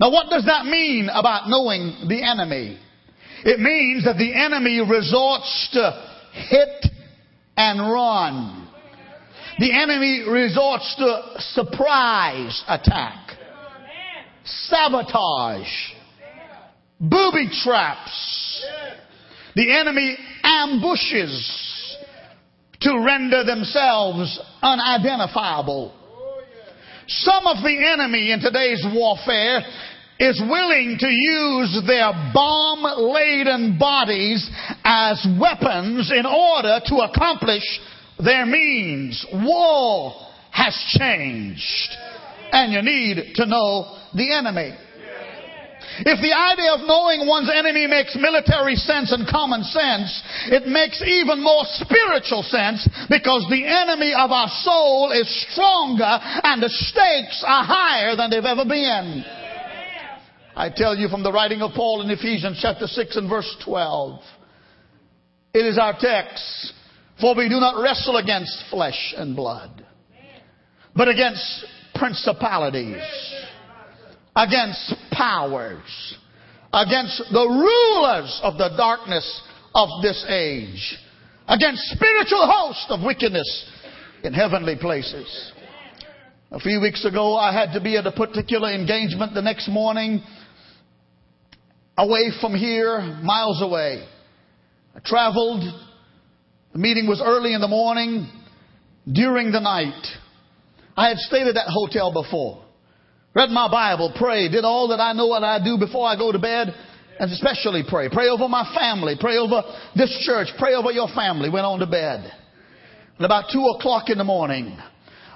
Now 0.00 0.10
what 0.10 0.30
does 0.30 0.46
that 0.46 0.64
mean 0.64 1.08
about 1.12 1.48
knowing 1.48 2.08
the 2.08 2.22
enemy? 2.22 2.78
It 3.44 3.60
means 3.60 4.04
that 4.04 4.16
the 4.18 4.34
enemy 4.34 4.80
resorts 4.80 5.68
to 5.72 6.10
hit 6.32 6.86
and 7.56 7.80
run. 7.80 8.68
The 9.58 9.72
enemy 9.72 10.24
resorts 10.28 10.94
to 10.98 11.22
surprise 11.38 12.62
attack, 12.68 13.32
sabotage, 14.44 15.68
booby 17.00 17.48
traps. 17.62 18.64
The 19.56 19.76
enemy 19.76 20.16
ambushes 20.44 21.96
to 22.80 23.04
render 23.04 23.42
themselves 23.42 24.38
unidentifiable. 24.62 25.94
Some 27.08 27.46
of 27.46 27.56
the 27.64 27.92
enemy 27.92 28.30
in 28.32 28.40
today's 28.40 28.84
warfare 28.94 29.62
is 30.18 30.42
willing 30.48 30.96
to 30.98 31.08
use 31.08 31.82
their 31.86 32.10
bomb 32.34 32.82
laden 33.12 33.78
bodies 33.78 34.50
as 34.84 35.24
weapons 35.40 36.12
in 36.12 36.26
order 36.26 36.80
to 36.86 36.96
accomplish 36.96 37.62
their 38.18 38.44
means. 38.46 39.24
War 39.32 40.12
has 40.50 40.74
changed. 40.98 41.96
And 42.50 42.72
you 42.72 42.82
need 42.82 43.34
to 43.36 43.46
know 43.46 43.96
the 44.14 44.34
enemy. 44.34 44.74
If 46.00 46.22
the 46.22 46.34
idea 46.34 46.74
of 46.74 46.86
knowing 46.86 47.26
one's 47.26 47.50
enemy 47.50 47.86
makes 47.86 48.14
military 48.14 48.76
sense 48.76 49.10
and 49.12 49.26
common 49.26 49.62
sense, 49.62 50.22
it 50.46 50.66
makes 50.66 51.02
even 51.02 51.42
more 51.42 51.62
spiritual 51.64 52.42
sense 52.42 52.86
because 53.10 53.46
the 53.50 53.66
enemy 53.66 54.14
of 54.14 54.30
our 54.30 54.48
soul 54.62 55.10
is 55.12 55.26
stronger 55.50 56.18
and 56.42 56.62
the 56.62 56.70
stakes 56.70 57.42
are 57.46 57.64
higher 57.64 58.14
than 58.16 58.30
they've 58.30 58.44
ever 58.44 58.64
been. 58.64 59.24
I 60.58 60.70
tell 60.74 60.96
you 60.96 61.08
from 61.08 61.22
the 61.22 61.32
writing 61.32 61.62
of 61.62 61.70
Paul 61.74 62.02
in 62.02 62.10
Ephesians 62.10 62.58
chapter 62.60 62.88
6 62.88 63.16
and 63.16 63.30
verse 63.30 63.56
12. 63.64 64.20
It 65.54 65.64
is 65.64 65.78
our 65.78 65.96
text. 65.98 66.72
For 67.20 67.36
we 67.36 67.48
do 67.48 67.60
not 67.60 67.80
wrestle 67.80 68.16
against 68.16 68.64
flesh 68.70 69.14
and 69.16 69.34
blood, 69.34 69.84
but 70.94 71.08
against 71.08 71.64
principalities 71.94 73.02
against 74.38 74.94
powers, 75.10 76.16
against 76.72 77.22
the 77.32 77.46
rulers 77.48 78.40
of 78.42 78.56
the 78.56 78.70
darkness 78.76 79.42
of 79.74 79.88
this 80.00 80.24
age, 80.28 80.96
against 81.48 81.82
spiritual 81.90 82.46
hosts 82.46 82.86
of 82.88 83.00
wickedness 83.04 83.70
in 84.22 84.32
heavenly 84.32 84.76
places. 84.76 85.52
A 86.52 86.60
few 86.60 86.80
weeks 86.80 87.04
ago, 87.04 87.36
I 87.36 87.52
had 87.52 87.72
to 87.74 87.80
be 87.80 87.96
at 87.96 88.06
a 88.06 88.12
particular 88.12 88.72
engagement 88.72 89.34
the 89.34 89.42
next 89.42 89.68
morning, 89.68 90.22
away 91.98 92.30
from 92.40 92.54
here, 92.54 93.00
miles 93.22 93.60
away. 93.60 94.06
I 94.94 95.00
traveled. 95.04 95.62
The 96.72 96.78
meeting 96.78 97.06
was 97.06 97.20
early 97.22 97.52
in 97.52 97.60
the 97.60 97.68
morning, 97.68 98.30
during 99.10 99.52
the 99.52 99.60
night. 99.60 100.06
I 100.96 101.08
had 101.08 101.18
stayed 101.18 101.46
at 101.46 101.54
that 101.54 101.68
hotel 101.68 102.12
before 102.12 102.64
read 103.38 103.50
my 103.50 103.70
Bible, 103.70 104.12
prayed, 104.18 104.50
did 104.50 104.64
all 104.64 104.88
that 104.88 105.00
I 105.00 105.12
know 105.12 105.28
what 105.28 105.44
I 105.44 105.62
do 105.62 105.78
before 105.78 106.08
I 106.08 106.16
go 106.16 106.32
to 106.32 106.40
bed, 106.40 106.74
and 107.20 107.30
especially 107.30 107.84
pray. 107.88 108.08
Pray 108.10 108.28
over 108.28 108.48
my 108.48 108.66
family, 108.74 109.14
pray 109.18 109.36
over 109.36 109.62
this 109.94 110.10
church, 110.26 110.48
pray 110.58 110.74
over 110.74 110.90
your 110.90 111.06
family. 111.14 111.48
Went 111.48 111.64
on 111.64 111.78
to 111.78 111.86
bed. 111.86 112.32
And 113.16 113.24
about 113.24 113.44
two 113.52 113.64
o'clock 113.78 114.10
in 114.10 114.18
the 114.18 114.24
morning, 114.24 114.76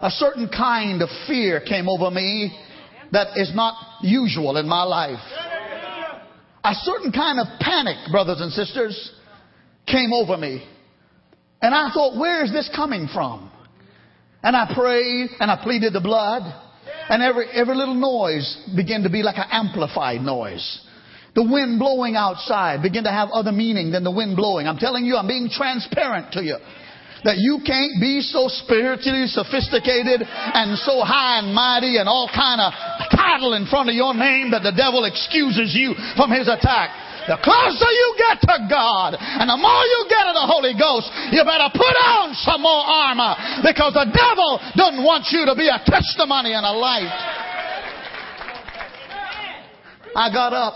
a 0.01 0.11
certain 0.11 0.49
kind 0.49 1.01
of 1.01 1.09
fear 1.29 1.61
came 1.61 1.89
over 1.89 2.11
me 2.11 2.57
that 3.13 3.37
is 3.37 3.55
not 3.55 3.75
usual 4.03 4.57
in 4.57 4.67
my 4.67 4.83
life. 4.83 5.52
A 6.65 6.75
certain 6.75 7.13
kind 7.13 7.41
of 7.41 7.47
panic, 7.61 7.97
brothers 8.11 8.41
and 8.41 8.53
sisters, 8.53 9.13
came 9.87 10.13
over 10.13 10.37
me. 10.37 10.67
And 11.61 11.75
I 11.75 11.91
thought, 11.93 12.19
where 12.19 12.45
is 12.45 12.53
this 12.53 12.71
coming 12.75 13.09
from? 13.13 13.51
And 14.43 14.57
I 14.57 14.73
prayed 14.75 15.31
and 15.41 15.51
I 15.51 15.61
pleaded 15.63 15.93
the 15.93 16.01
blood. 16.01 16.43
And 17.09 17.23
every, 17.23 17.47
every 17.53 17.75
little 17.75 17.95
noise 17.95 18.59
began 18.77 19.03
to 19.03 19.11
be 19.11 19.23
like 19.23 19.37
an 19.37 19.47
amplified 19.51 20.21
noise. 20.21 20.81
The 21.35 21.43
wind 21.43 21.79
blowing 21.79 22.15
outside 22.15 22.83
began 22.83 23.05
to 23.05 23.11
have 23.11 23.31
other 23.33 23.53
meaning 23.53 23.91
than 23.91 24.05
the 24.05 24.11
wind 24.11 24.37
blowing. 24.37 24.67
I'm 24.67 24.79
telling 24.79 25.05
you, 25.05 25.17
I'm 25.17 25.27
being 25.27 25.49
transparent 25.51 26.33
to 26.33 26.43
you. 26.43 26.57
That 27.23 27.39
you 27.39 27.63
can't 27.63 28.03
be 28.03 28.19
so 28.19 28.51
spiritually 28.51 29.31
sophisticated 29.31 30.27
and 30.27 30.75
so 30.83 31.07
high 31.07 31.39
and 31.39 31.55
mighty 31.55 32.03
and 32.03 32.11
all 32.11 32.27
kind 32.27 32.59
of 32.59 32.75
title 33.15 33.55
in 33.55 33.67
front 33.71 33.89
of 33.89 33.95
your 33.95 34.11
name 34.11 34.51
that 34.51 34.67
the 34.67 34.75
devil 34.75 35.07
excuses 35.07 35.71
you 35.71 35.95
from 36.19 36.35
his 36.35 36.51
attack. 36.51 36.91
The 37.31 37.39
closer 37.39 37.87
you 37.87 38.09
get 38.19 38.43
to 38.43 38.67
God 38.67 39.15
and 39.15 39.47
the 39.47 39.55
more 39.55 39.83
you 39.87 40.01
get 40.11 40.27
of 40.27 40.35
the 40.35 40.49
Holy 40.51 40.75
Ghost, 40.75 41.07
you 41.31 41.47
better 41.47 41.71
put 41.71 41.95
on 42.03 42.35
some 42.43 42.67
more 42.67 42.83
armor 42.83 43.63
because 43.63 43.95
the 43.95 44.11
devil 44.11 44.59
doesn't 44.75 45.07
want 45.07 45.31
you 45.31 45.47
to 45.47 45.55
be 45.55 45.71
a 45.71 45.79
testimony 45.87 46.51
and 46.59 46.67
a 46.67 46.75
light. 46.75 47.15
I 50.19 50.35
got 50.35 50.53
up 50.53 50.75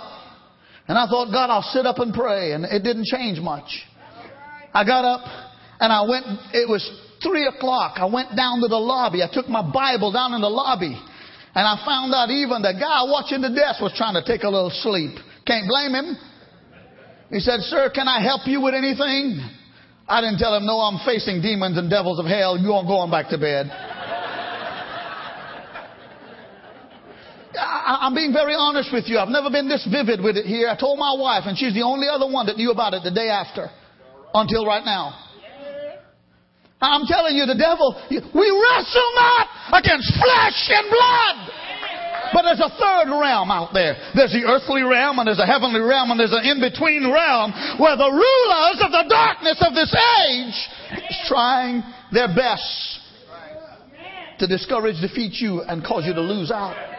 and 0.89 0.97
I 0.97 1.07
thought, 1.07 1.33
God, 1.33 1.51
I'll 1.51 1.67
sit 1.75 1.85
up 1.85 1.99
and 1.99 2.15
pray. 2.15 2.53
And 2.53 2.65
it 2.65 2.83
didn't 2.83 3.07
change 3.07 3.41
much. 3.41 3.67
I 4.73 4.85
got 4.85 5.05
up 5.05 5.27
and 5.81 5.93
I 5.93 6.03
went, 6.09 6.27
it 6.53 6.69
was 6.69 6.83
three 7.23 7.47
o'clock. 7.47 7.97
I 7.97 8.07
went 8.07 8.37
down 8.37 8.61
to 8.61 8.69
the 8.69 8.81
lobby. 8.81 9.23
I 9.23 9.29
took 9.33 9.49
my 9.49 9.63
Bible 9.63 10.13
down 10.13 10.33
in 10.35 10.41
the 10.41 10.49
lobby. 10.49 10.97
And 11.57 11.65
I 11.65 11.81
found 11.85 12.13
out 12.13 12.29
even 12.29 12.61
the 12.61 12.77
guy 12.77 13.05
watching 13.09 13.41
the 13.41 13.49
desk 13.49 13.81
was 13.81 13.93
trying 13.97 14.15
to 14.15 14.25
take 14.25 14.45
a 14.45 14.49
little 14.49 14.71
sleep. 14.71 15.17
Can't 15.47 15.69
blame 15.69 15.93
him. 15.93 16.17
He 17.31 17.41
said, 17.41 17.61
Sir, 17.61 17.91
can 17.95 18.09
I 18.09 18.21
help 18.21 18.47
you 18.47 18.61
with 18.61 18.75
anything? 18.75 19.41
I 20.09 20.21
didn't 20.21 20.39
tell 20.39 20.55
him, 20.55 20.67
no, 20.67 20.79
I'm 20.79 21.01
facing 21.05 21.43
demons 21.43 21.77
and 21.79 21.91
devils 21.91 22.21
of 22.21 22.27
hell. 22.27 22.57
You 22.57 22.73
aren't 22.73 22.87
going 22.87 23.11
back 23.11 23.31
to 23.31 23.39
bed. 23.39 23.67
I, 27.57 28.07
I'm 28.07 28.15
being 28.15 28.33
very 28.33 28.55
honest 28.55 28.93
with 28.93 29.09
you. 29.09 29.19
I've 29.19 29.33
never 29.33 29.51
been 29.51 29.69
this 29.69 29.87
vivid 29.91 30.23
with 30.23 30.37
it 30.37 30.47
here. 30.47 30.69
I 30.69 30.77
told 30.79 30.99
my 30.99 31.17
wife, 31.19 31.45
and 31.47 31.57
she's 31.57 31.75
the 31.75 31.83
only 31.83 32.07
other 32.07 32.31
one 32.31 32.47
that 32.47 32.57
knew 32.57 32.71
about 32.71 32.95
it 32.95 33.03
the 33.03 33.11
day 33.11 33.29
after, 33.29 33.71
until 34.35 34.67
right 34.67 34.85
now. 34.85 35.26
I'm 36.81 37.07
telling 37.09 37.37
you, 37.37 37.47
the 37.47 37.57
devil, 37.57 37.97
we 38.11 38.49
wrestle 38.53 39.11
not 39.17 39.81
against 39.81 40.13
flesh 40.13 40.61
and 40.69 40.87
blood. 40.93 41.37
But 42.33 42.43
there's 42.43 42.61
a 42.61 42.69
third 42.77 43.09
realm 43.09 43.51
out 43.51 43.73
there. 43.73 43.97
There's 44.15 44.33
the 44.33 44.45
earthly 44.45 44.83
realm 44.83 45.19
and 45.19 45.29
there's 45.29 45.39
a 45.39 45.47
heavenly 45.47 45.81
realm 45.81 46.11
and 46.11 46.21
there's 46.21 46.35
an 46.35 46.45
in-between 46.45 47.07
realm 47.11 47.53
where 47.79 47.97
the 47.97 48.11
rulers 48.11 48.79
of 48.83 48.91
the 48.93 49.07
darkness 49.09 49.63
of 49.65 49.73
this 49.75 49.95
age 50.27 50.59
is 51.09 51.25
trying 51.29 51.83
their 52.13 52.29
best 52.29 53.01
to 54.39 54.47
discourage, 54.47 55.01
defeat 55.01 55.41
you, 55.41 55.63
and 55.63 55.85
cause 55.85 56.05
you 56.05 56.13
to 56.13 56.21
lose 56.21 56.51
out. 56.51 56.96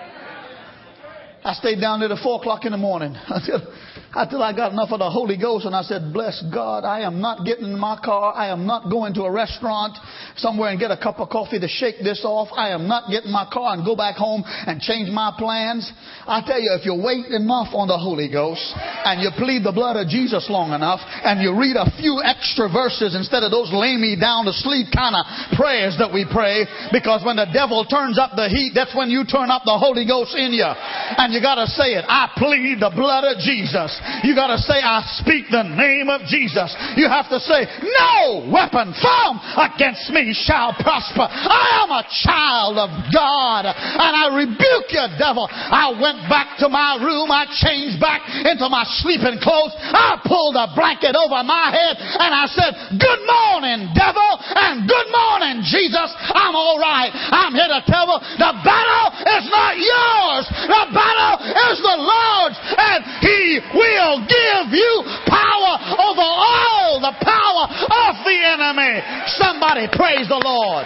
I 1.48 1.54
stayed 1.54 1.80
down 1.80 2.02
there 2.02 2.12
at 2.12 2.20
four 2.20 2.42
o'clock 2.44 2.66
in 2.66 2.74
the 2.74 2.78
morning 2.78 3.16
until, 3.30 3.64
until 4.12 4.44
I 4.44 4.52
got 4.52 4.74
enough 4.76 4.92
of 4.92 5.00
the 5.00 5.10
Holy 5.10 5.40
Ghost 5.40 5.64
and 5.64 5.72
I 5.72 5.80
said, 5.80 6.12
bless 6.12 6.44
God, 6.52 6.84
I 6.84 7.08
am 7.08 7.24
not 7.24 7.48
getting 7.48 7.72
in 7.72 7.80
my 7.80 7.96
car. 8.04 8.36
I 8.36 8.52
am 8.52 8.68
not 8.68 8.92
going 8.92 9.14
to 9.16 9.24
a 9.24 9.32
restaurant 9.32 9.96
somewhere 10.36 10.76
and 10.76 10.78
get 10.78 10.92
a 10.92 11.00
cup 11.00 11.24
of 11.24 11.32
coffee 11.32 11.56
to 11.56 11.72
shake 11.72 12.04
this 12.04 12.28
off. 12.28 12.52
I 12.52 12.76
am 12.76 12.92
not 12.92 13.08
getting 13.08 13.32
in 13.32 13.34
my 13.34 13.48
car 13.48 13.72
and 13.72 13.88
go 13.88 13.96
back 13.96 14.20
home 14.20 14.44
and 14.44 14.84
change 14.84 15.08
my 15.08 15.32
plans. 15.40 15.88
I 16.28 16.44
tell 16.44 16.60
you, 16.60 16.76
if 16.76 16.84
you 16.84 17.00
wait 17.00 17.32
enough 17.32 17.72
on 17.72 17.88
the 17.88 17.96
Holy 17.96 18.28
Ghost 18.28 18.68
and 18.76 19.24
you 19.24 19.32
plead 19.40 19.64
the 19.64 19.72
blood 19.72 19.96
of 19.96 20.12
Jesus 20.12 20.52
long 20.52 20.76
enough 20.76 21.00
and 21.24 21.40
you 21.40 21.56
read 21.56 21.80
a 21.80 21.88
few 21.96 22.20
extra 22.28 22.68
verses 22.68 23.16
instead 23.16 23.48
of 23.48 23.56
those 23.56 23.72
lay 23.72 23.96
me 23.96 24.20
down 24.20 24.44
to 24.44 24.52
sleep 24.52 24.92
kind 24.92 25.16
of 25.16 25.24
prayers 25.56 25.96
that 25.96 26.12
we 26.12 26.28
pray, 26.28 26.68
because 26.92 27.24
when 27.24 27.40
the 27.40 27.48
devil 27.56 27.88
turns 27.88 28.20
up 28.20 28.36
the 28.36 28.52
heat, 28.52 28.76
that's 28.76 28.92
when 28.92 29.08
you 29.08 29.24
turn 29.24 29.48
up 29.48 29.64
the 29.64 29.80
Holy 29.80 30.04
Ghost 30.04 30.36
in 30.36 30.52
you. 30.52 30.68
And 30.68 31.37
you 31.37 31.37
gotta 31.42 31.68
say 31.68 32.00
it. 32.00 32.06
I 32.08 32.32
plead 32.36 32.80
the 32.80 32.92
blood 32.94 33.24
of 33.28 33.38
Jesus. 33.44 33.94
You 34.24 34.34
gotta 34.36 34.58
say, 34.58 34.80
I 34.80 35.04
speak 35.22 35.52
the 35.52 35.64
name 35.64 36.10
of 36.10 36.26
Jesus. 36.26 36.74
You 36.96 37.08
have 37.08 37.30
to 37.30 37.40
say, 37.40 37.68
no 37.84 38.48
weapon 38.50 38.96
formed 38.98 39.42
against 39.58 40.10
me 40.10 40.34
shall 40.34 40.74
prosper. 40.80 41.28
I 41.28 41.84
am 41.84 41.92
a 41.92 42.04
child 42.24 42.76
of 42.80 42.90
God 43.12 43.68
and 43.68 44.14
I 44.16 44.32
rebuke 44.34 44.90
you, 44.90 45.06
devil. 45.20 45.48
I 45.52 45.94
went 45.98 46.26
back 46.32 46.58
to 46.64 46.70
my 46.70 46.98
room. 47.02 47.30
I 47.30 47.46
changed 47.50 48.00
back 48.00 48.24
into 48.46 48.68
my 48.70 48.86
sleeping 49.04 49.40
clothes. 49.44 49.76
I 49.78 50.22
pulled 50.24 50.56
a 50.56 50.72
blanket 50.74 51.14
over 51.18 51.44
my 51.44 51.70
head 51.74 51.96
and 52.00 52.32
I 52.32 52.46
said, 52.50 52.72
good 52.98 53.22
morning, 53.28 53.92
devil, 53.94 54.32
and 54.40 54.88
good 54.88 55.10
morning, 55.12 55.66
Jesus. 55.66 56.10
I'm 56.34 56.56
all 56.56 56.80
right. 56.80 57.12
I'm 57.14 57.54
here 57.54 57.68
to 57.68 57.82
tell 57.84 58.08
you 58.08 58.20
the 58.40 58.54
battle 58.64 59.08
is 59.26 59.46
not 59.52 59.74
yours. 59.76 60.46
The 60.48 60.84
battle 60.94 61.27
is 61.44 61.78
the 61.84 61.98
Lord's, 61.98 62.58
and 62.62 63.00
He 63.22 63.60
will 63.74 64.24
give 64.26 64.74
you 64.74 64.94
power 65.28 65.74
over 66.00 66.26
all 66.26 67.00
the 67.02 67.16
power 67.22 67.66
of 67.68 68.14
the 68.24 68.38
enemy. 68.38 69.02
Somebody 69.38 69.88
praise 69.92 70.28
the 70.28 70.42
Lord. 70.44 70.86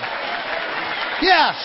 Yes. 1.21 1.55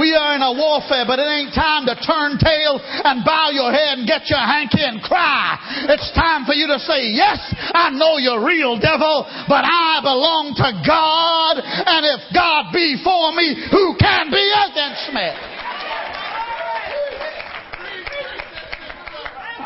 We 0.00 0.16
are 0.16 0.32
in 0.34 0.40
a 0.40 0.56
warfare, 0.56 1.04
but 1.04 1.20
it 1.20 1.28
ain't 1.28 1.52
time 1.52 1.84
to 1.84 1.92
turn 2.00 2.40
tail 2.40 2.80
and 2.80 3.20
bow 3.28 3.52
your 3.52 3.68
head 3.68 4.00
and 4.00 4.08
get 4.08 4.24
your 4.24 4.40
hanky 4.40 4.80
and 4.80 5.02
cry. 5.04 5.60
It's 5.92 6.08
time 6.16 6.48
for 6.48 6.56
you 6.56 6.64
to 6.72 6.80
say, 6.80 7.12
yes, 7.12 7.36
I 7.76 7.92
know 7.92 8.16
you're 8.16 8.40
real 8.40 8.80
devil, 8.80 9.28
but 9.48 9.64
I 9.68 10.00
belong 10.00 10.56
to 10.56 10.70
God, 10.80 11.60
and 11.60 12.08
if 12.08 12.24
God 12.32 12.72
be 12.72 12.96
for 13.04 13.36
me, 13.36 13.52
who 13.68 13.92
can 14.00 14.32
be 14.32 14.46
against 14.64 15.12
me? 15.12 15.28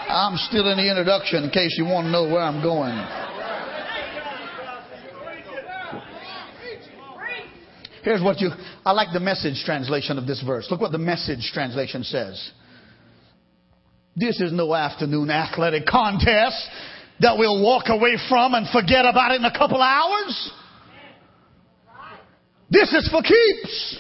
I'm 0.08 0.36
still 0.36 0.70
in 0.70 0.76
the 0.76 0.88
introduction 0.88 1.44
in 1.44 1.50
case 1.50 1.74
you 1.76 1.84
want 1.84 2.06
to 2.06 2.10
know 2.10 2.24
where 2.24 2.40
I'm 2.40 2.62
going. 2.62 2.96
Here's 8.02 8.22
what 8.22 8.40
you, 8.40 8.50
I 8.84 8.92
like 8.92 9.08
the 9.12 9.18
message 9.18 9.64
translation 9.64 10.16
of 10.16 10.28
this 10.28 10.40
verse. 10.46 10.68
Look 10.70 10.80
what 10.80 10.92
the 10.92 10.98
message 10.98 11.50
translation 11.52 12.04
says. 12.04 12.52
This 14.14 14.40
is 14.40 14.52
no 14.52 14.72
afternoon 14.74 15.28
athletic 15.28 15.86
contest 15.86 16.68
that 17.18 17.36
we'll 17.36 17.60
walk 17.60 17.86
away 17.88 18.16
from 18.28 18.54
and 18.54 18.68
forget 18.68 19.04
about 19.04 19.32
it 19.32 19.40
in 19.40 19.44
a 19.44 19.58
couple 19.58 19.82
hours. 19.82 20.52
This 22.70 22.92
is 22.92 23.08
for 23.10 23.22
keeps. 23.22 23.98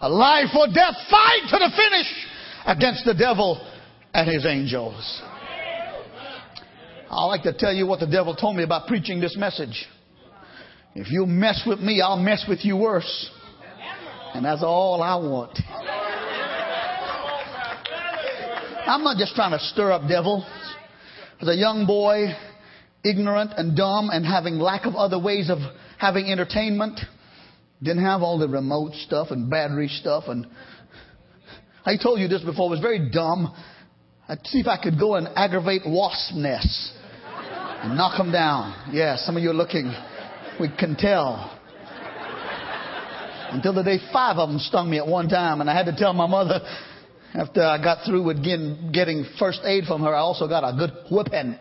A 0.00 0.08
life 0.08 0.54
or 0.56 0.68
death 0.68 0.94
fight 1.10 1.42
to 1.50 1.58
the 1.58 1.72
finish 1.76 2.26
against 2.66 3.04
the 3.04 3.14
devil 3.14 3.60
and 4.14 4.30
his 4.30 4.46
angels. 4.46 5.22
I 7.10 7.24
like 7.26 7.42
to 7.42 7.52
tell 7.52 7.72
you 7.72 7.86
what 7.86 8.00
the 8.00 8.06
devil 8.06 8.34
told 8.34 8.56
me 8.56 8.62
about 8.62 8.86
preaching 8.86 9.20
this 9.20 9.36
message. 9.36 9.86
If 10.94 11.10
you 11.10 11.26
mess 11.26 11.62
with 11.66 11.80
me, 11.80 12.00
I'll 12.00 12.16
mess 12.16 12.44
with 12.48 12.64
you 12.64 12.76
worse. 12.76 13.30
And 14.32 14.44
that's 14.44 14.62
all 14.62 15.02
I 15.02 15.16
want. 15.16 15.58
I'm 18.86 19.02
not 19.02 19.16
just 19.16 19.34
trying 19.34 19.52
to 19.52 19.58
stir 19.58 19.92
up 19.92 20.08
devil. 20.08 20.46
As 21.40 21.48
a 21.48 21.54
young 21.54 21.86
boy, 21.86 22.26
ignorant 23.04 23.52
and 23.56 23.76
dumb 23.76 24.10
and 24.12 24.24
having 24.24 24.58
lack 24.58 24.86
of 24.86 24.94
other 24.94 25.18
ways 25.18 25.50
of 25.50 25.58
having 25.98 26.30
entertainment, 26.30 27.00
didn't 27.82 28.04
have 28.04 28.22
all 28.22 28.38
the 28.38 28.48
remote 28.48 28.92
stuff 28.94 29.28
and 29.30 29.50
battery 29.50 29.88
stuff 29.88 30.24
and 30.28 30.46
I 31.86 31.98
told 31.98 32.18
you 32.18 32.28
this 32.28 32.42
before, 32.42 32.68
I 32.68 32.70
was 32.70 32.80
very 32.80 33.10
dumb. 33.10 33.54
I'd 34.26 34.46
see 34.46 34.60
if 34.60 34.66
I 34.66 34.78
could 34.82 34.98
go 34.98 35.16
and 35.16 35.28
aggravate 35.36 35.82
wasp 35.84 36.34
nests 36.34 36.92
and 37.82 37.94
knock 37.94 38.16
them 38.16 38.32
down. 38.32 38.90
Yeah, 38.90 39.16
some 39.16 39.36
of 39.36 39.42
you 39.42 39.50
are 39.50 39.54
looking. 39.54 39.92
We 40.58 40.68
can 40.78 40.96
tell. 40.96 41.50
Until 43.50 43.74
the 43.74 43.82
day 43.82 43.98
five 44.12 44.38
of 44.38 44.48
them 44.48 44.58
stung 44.58 44.88
me 44.88 44.96
at 44.96 45.06
one 45.06 45.28
time, 45.28 45.60
and 45.60 45.68
I 45.68 45.76
had 45.76 45.86
to 45.86 45.94
tell 45.94 46.14
my 46.14 46.26
mother 46.26 46.60
after 47.34 47.62
I 47.62 47.76
got 47.82 48.06
through 48.06 48.22
with 48.22 48.42
getting, 48.42 48.90
getting 48.92 49.26
first 49.38 49.60
aid 49.64 49.84
from 49.84 50.00
her, 50.00 50.14
I 50.14 50.20
also 50.20 50.48
got 50.48 50.64
a 50.64 50.74
good 50.74 50.90
whipping. 51.10 51.58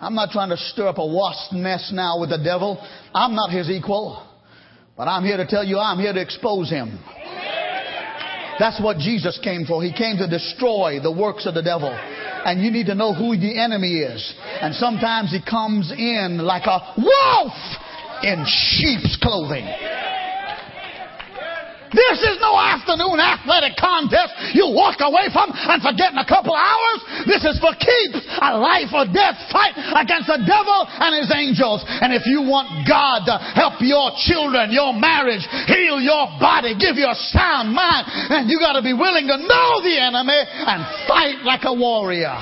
I'm 0.00 0.14
not 0.14 0.30
trying 0.30 0.48
to 0.48 0.56
stir 0.56 0.88
up 0.88 0.96
a 0.96 1.06
wasp 1.06 1.52
nest 1.52 1.92
now 1.92 2.18
with 2.18 2.30
the 2.30 2.42
devil. 2.42 2.82
I'm 3.14 3.34
not 3.34 3.50
his 3.50 3.68
equal. 3.68 4.26
But 4.96 5.08
I'm 5.08 5.24
here 5.24 5.36
to 5.36 5.46
tell 5.46 5.62
you, 5.62 5.78
I'm 5.78 5.98
here 5.98 6.14
to 6.14 6.20
expose 6.20 6.70
him. 6.70 6.98
That's 8.60 8.78
what 8.78 8.98
Jesus 8.98 9.40
came 9.42 9.64
for. 9.64 9.82
He 9.82 9.90
came 9.90 10.18
to 10.18 10.28
destroy 10.28 11.00
the 11.02 11.10
works 11.10 11.46
of 11.46 11.54
the 11.54 11.62
devil. 11.62 11.88
And 11.90 12.62
you 12.62 12.70
need 12.70 12.86
to 12.86 12.94
know 12.94 13.14
who 13.14 13.34
the 13.36 13.58
enemy 13.58 14.00
is. 14.00 14.34
And 14.60 14.74
sometimes 14.74 15.30
he 15.30 15.40
comes 15.42 15.90
in 15.90 16.36
like 16.36 16.66
a 16.66 16.94
wolf 16.98 17.52
in 18.22 18.44
sheep's 18.46 19.16
clothing. 19.22 19.64
This 21.90 22.22
is 22.22 22.38
no 22.38 22.54
afternoon 22.54 23.18
athletic 23.18 23.74
contest 23.74 24.54
you 24.54 24.70
walk 24.70 25.02
away 25.02 25.26
from 25.34 25.50
and 25.50 25.82
forget 25.82 26.14
in 26.14 26.18
a 26.18 26.28
couple 26.28 26.54
hours. 26.54 26.98
This 27.26 27.42
is 27.42 27.58
for 27.58 27.74
keeps 27.74 28.22
a 28.38 28.54
life 28.54 28.94
or 28.94 29.10
death 29.10 29.38
fight 29.50 29.74
against 29.74 30.30
the 30.30 30.38
devil 30.46 30.86
and 30.86 31.18
his 31.18 31.30
angels. 31.34 31.82
And 31.86 32.14
if 32.14 32.26
you 32.26 32.46
want 32.46 32.86
God 32.86 33.26
to 33.26 33.34
help 33.58 33.82
your 33.82 34.14
children, 34.22 34.70
your 34.70 34.94
marriage, 34.94 35.42
heal 35.66 35.98
your 35.98 36.30
body, 36.38 36.78
give 36.78 36.94
you 36.94 37.10
a 37.10 37.18
sound 37.34 37.74
mind, 37.74 38.06
then 38.30 38.46
you 38.46 38.62
got 38.62 38.78
to 38.78 38.82
be 38.82 38.94
willing 38.94 39.26
to 39.26 39.36
know 39.36 39.70
the 39.82 39.98
enemy 39.98 40.40
and 40.46 40.80
fight 41.10 41.42
like 41.42 41.66
a 41.66 41.74
warrior. 41.74 42.38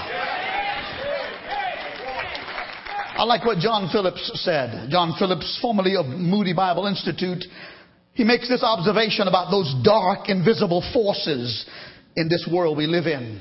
I 3.19 3.25
like 3.25 3.45
what 3.45 3.59
John 3.59 3.89
Phillips 3.91 4.31
said. 4.45 4.91
John 4.91 5.13
Phillips, 5.19 5.59
formerly 5.61 5.97
of 5.97 6.07
Moody 6.07 6.53
Bible 6.53 6.87
Institute, 6.87 7.45
he 8.19 8.25
makes 8.25 8.49
this 8.49 8.65
observation 8.65 9.29
about 9.29 9.49
those 9.49 9.73
dark, 9.85 10.29
invisible 10.29 10.83
forces 10.93 11.65
in 12.17 12.29
this 12.29 12.49
world 12.53 12.77
we 12.77 12.89
live 12.89 13.07
in. 13.07 13.41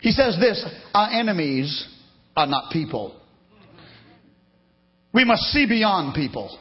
He 0.00 0.10
says 0.10 0.38
this, 0.40 0.64
our 0.94 1.10
enemies 1.10 1.86
are 2.34 2.46
not 2.46 2.72
people. 2.72 3.14
We 5.12 5.26
must 5.26 5.42
see 5.52 5.66
beyond 5.66 6.14
people. 6.14 6.58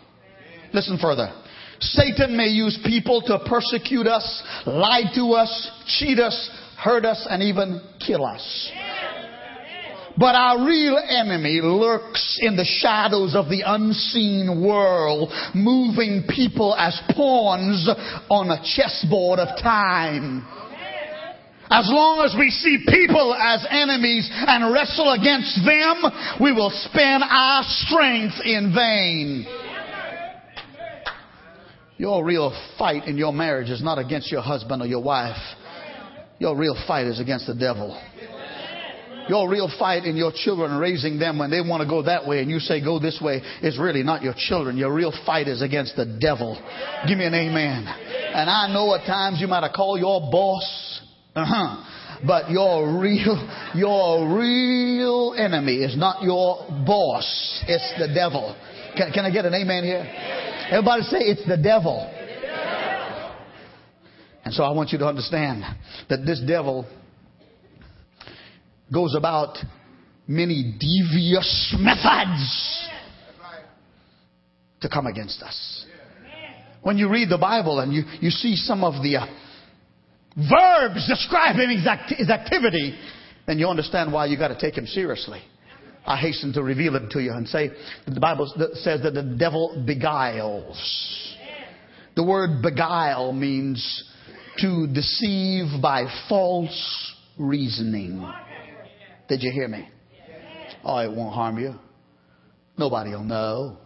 Listen 0.73 0.97
further. 1.01 1.31
Satan 1.79 2.35
may 2.35 2.47
use 2.47 2.77
people 2.83 3.21
to 3.21 3.39
persecute 3.47 4.05
us, 4.05 4.43
lie 4.65 5.03
to 5.15 5.31
us, 5.31 5.71
cheat 5.87 6.19
us, 6.19 6.49
hurt 6.77 7.05
us, 7.05 7.25
and 7.29 7.41
even 7.41 7.79
kill 8.05 8.25
us. 8.25 8.69
But 10.19 10.35
our 10.35 10.65
real 10.65 10.97
enemy 10.97 11.61
lurks 11.63 12.39
in 12.41 12.57
the 12.57 12.65
shadows 12.65 13.35
of 13.35 13.47
the 13.47 13.63
unseen 13.65 14.61
world, 14.61 15.31
moving 15.55 16.25
people 16.27 16.75
as 16.75 16.99
pawns 17.15 17.89
on 18.29 18.51
a 18.51 18.61
chessboard 18.75 19.39
of 19.39 19.47
time. 19.63 20.45
As 21.71 21.87
long 21.87 22.25
as 22.25 22.35
we 22.37 22.49
see 22.49 22.83
people 22.85 23.33
as 23.33 23.65
enemies 23.69 24.29
and 24.31 24.73
wrestle 24.73 25.13
against 25.13 25.55
them, 25.63 26.03
we 26.41 26.51
will 26.51 26.71
spend 26.71 27.23
our 27.23 27.63
strength 27.63 28.41
in 28.43 28.73
vain. 28.75 29.45
Your 31.95 32.25
real 32.25 32.51
fight 32.77 33.05
in 33.05 33.17
your 33.17 33.31
marriage 33.31 33.69
is 33.69 33.81
not 33.81 33.97
against 33.99 34.31
your 34.33 34.41
husband 34.41 34.81
or 34.81 34.85
your 34.85 35.03
wife. 35.03 35.37
Your 36.39 36.57
real 36.57 36.75
fight 36.87 37.07
is 37.07 37.21
against 37.21 37.47
the 37.47 37.55
devil. 37.55 37.97
Your 39.29 39.47
real 39.47 39.71
fight 39.77 40.05
in 40.05 40.17
your 40.17 40.31
children 40.33 40.77
raising 40.79 41.19
them 41.19 41.37
when 41.37 41.51
they 41.51 41.61
want 41.61 41.83
to 41.83 41.87
go 41.87 42.01
that 42.01 42.27
way 42.27 42.41
and 42.41 42.49
you 42.49 42.59
say 42.59 42.83
go 42.83 42.97
this 42.97 43.19
way 43.21 43.41
is 43.61 43.77
really 43.77 44.01
not 44.01 44.23
your 44.23 44.33
children. 44.35 44.75
Your 44.75 44.91
real 44.91 45.13
fight 45.23 45.47
is 45.47 45.61
against 45.61 45.95
the 45.95 46.17
devil. 46.19 46.59
Give 47.07 47.17
me 47.17 47.25
an 47.25 47.35
amen. 47.35 47.85
And 47.85 48.49
I 48.49 48.73
know 48.73 48.95
at 48.95 49.05
times 49.05 49.39
you 49.39 49.47
might 49.47 49.61
have 49.61 49.73
called 49.73 49.99
your 49.99 50.19
boss. 50.31 51.01
Uh-huh. 51.35 51.85
But 52.25 52.49
your 52.49 52.99
real, 52.99 53.37
your 53.75 54.35
real 54.35 55.35
enemy 55.37 55.77
is 55.77 55.95
not 55.95 56.23
your 56.23 56.65
boss. 56.85 57.63
It's 57.67 57.93
the 57.99 58.11
devil. 58.13 58.55
Can, 58.97 59.11
can 59.13 59.25
I 59.25 59.31
get 59.31 59.45
an 59.45 59.53
amen 59.53 59.83
here? 59.83 60.05
Everybody 60.71 61.03
say 61.03 61.19
it's 61.19 61.47
the 61.47 61.57
devil. 61.57 62.15
And 64.43 64.53
so 64.53 64.63
I 64.63 64.71
want 64.71 64.91
you 64.91 64.97
to 64.97 65.05
understand 65.05 65.63
that 66.09 66.25
this 66.25 66.41
devil 66.41 66.87
goes 68.91 69.15
about 69.15 69.57
many 70.27 70.75
devious 70.79 71.75
methods 71.79 72.87
to 74.81 74.89
come 74.89 75.07
against 75.07 75.41
us. 75.41 75.85
When 76.81 76.97
you 76.97 77.09
read 77.09 77.29
the 77.29 77.37
Bible 77.37 77.79
and 77.79 77.93
you, 77.93 78.03
you 78.21 78.29
see 78.29 78.55
some 78.55 78.83
of 78.83 79.03
the 79.03 79.17
uh, 79.17 79.25
verbs 80.35 81.07
describing 81.07 81.77
his, 81.77 81.85
act- 81.85 82.13
his 82.15 82.29
activity, 82.29 82.97
then 83.45 83.59
you 83.59 83.67
understand 83.67 84.13
why 84.13 84.27
you 84.27 84.37
got 84.37 84.47
to 84.49 84.59
take 84.59 84.77
him 84.77 84.85
seriously. 84.85 85.41
I 86.05 86.15
hasten 86.15 86.53
to 86.53 86.63
reveal 86.63 86.95
it 86.95 87.09
to 87.11 87.19
you 87.21 87.33
and 87.33 87.47
say 87.47 87.69
that 88.05 88.13
the 88.13 88.19
Bible 88.19 88.51
says 88.73 89.01
that 89.03 89.13
the 89.13 89.35
devil 89.37 89.83
beguiles. 89.85 91.35
The 92.15 92.23
word 92.23 92.61
beguile 92.61 93.33
means 93.33 94.03
to 94.59 94.87
deceive 94.87 95.81
by 95.81 96.05
false 96.27 97.13
reasoning. 97.37 98.25
Did 99.29 99.43
you 99.43 99.51
hear 99.51 99.67
me? 99.67 99.87
Oh, 100.83 100.97
it 100.97 101.11
won't 101.11 101.35
harm 101.35 101.59
you. 101.59 101.75
Nobody 102.77 103.11
will 103.11 103.23
know. 103.23 103.77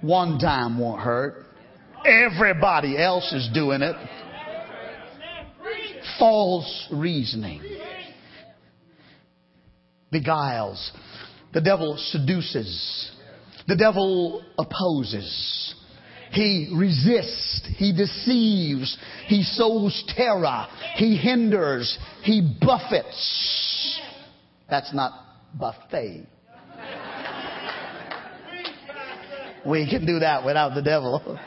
One 0.00 0.38
dime 0.38 0.78
won't 0.78 1.00
hurt. 1.00 1.46
Everybody 2.04 2.98
else 2.98 3.32
is 3.32 3.48
doing 3.54 3.80
it. 3.82 3.94
False 6.18 6.88
reasoning. 6.92 7.62
Beguiles. 10.12 10.90
The 11.54 11.60
devil 11.60 11.96
seduces. 11.96 13.12
The 13.68 13.76
devil 13.76 14.44
opposes. 14.58 15.74
He 16.32 16.72
resists. 16.74 17.68
He 17.76 17.92
deceives. 17.92 18.98
He 19.26 19.44
sows 19.44 20.02
terror. 20.16 20.66
He 20.96 21.16
hinders. 21.16 21.96
He 22.22 22.40
buffets. 22.60 24.00
That's 24.68 24.92
not 24.94 25.12
buffet. 25.58 26.26
we 29.66 29.88
can 29.88 30.06
do 30.06 30.20
that 30.20 30.44
without 30.44 30.74
the 30.74 30.82
devil. 30.82 31.38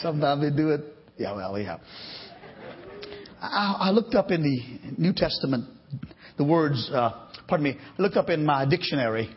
Sometimes 0.00 0.42
we 0.42 0.56
do 0.56 0.70
it. 0.70 0.80
Yeah, 1.16 1.34
well, 1.34 1.58
yeah. 1.58 1.78
I, 3.40 3.76
I 3.80 3.90
looked 3.90 4.14
up 4.14 4.30
in 4.30 4.42
the 4.42 5.00
New 5.00 5.12
Testament 5.14 5.68
the 6.36 6.44
words, 6.44 6.90
uh, 6.92 7.28
pardon 7.46 7.64
me, 7.64 7.78
I 7.98 8.02
looked 8.02 8.16
up 8.16 8.28
in 8.28 8.44
my 8.44 8.66
dictionary 8.66 9.34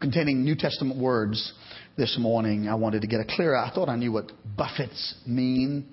containing 0.00 0.44
New 0.44 0.56
Testament 0.56 1.00
words 1.00 1.52
this 1.96 2.16
morning. 2.18 2.68
I 2.68 2.74
wanted 2.74 3.02
to 3.02 3.06
get 3.06 3.20
a 3.20 3.24
clearer. 3.24 3.56
I 3.56 3.70
thought 3.74 3.88
I 3.88 3.96
knew 3.96 4.12
what 4.12 4.30
buffets 4.56 5.14
mean. 5.26 5.86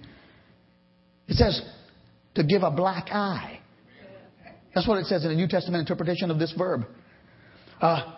It 1.27 1.35
says 1.35 1.61
to 2.35 2.43
give 2.43 2.63
a 2.63 2.71
black 2.71 3.07
eye. 3.11 3.59
That's 4.77 4.87
what 4.87 4.99
it 4.99 5.07
says 5.07 5.23
in 5.23 5.31
the 5.31 5.35
New 5.35 5.47
Testament 5.47 5.81
interpretation 5.81 6.29
of 6.29 6.37
this 6.37 6.53
verb. 6.55 6.81
Uh, 7.81 8.13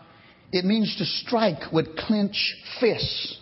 it 0.52 0.66
means 0.66 0.94
to 0.98 1.06
strike 1.06 1.72
with 1.72 1.96
clenched 1.96 2.54
fists. 2.82 3.38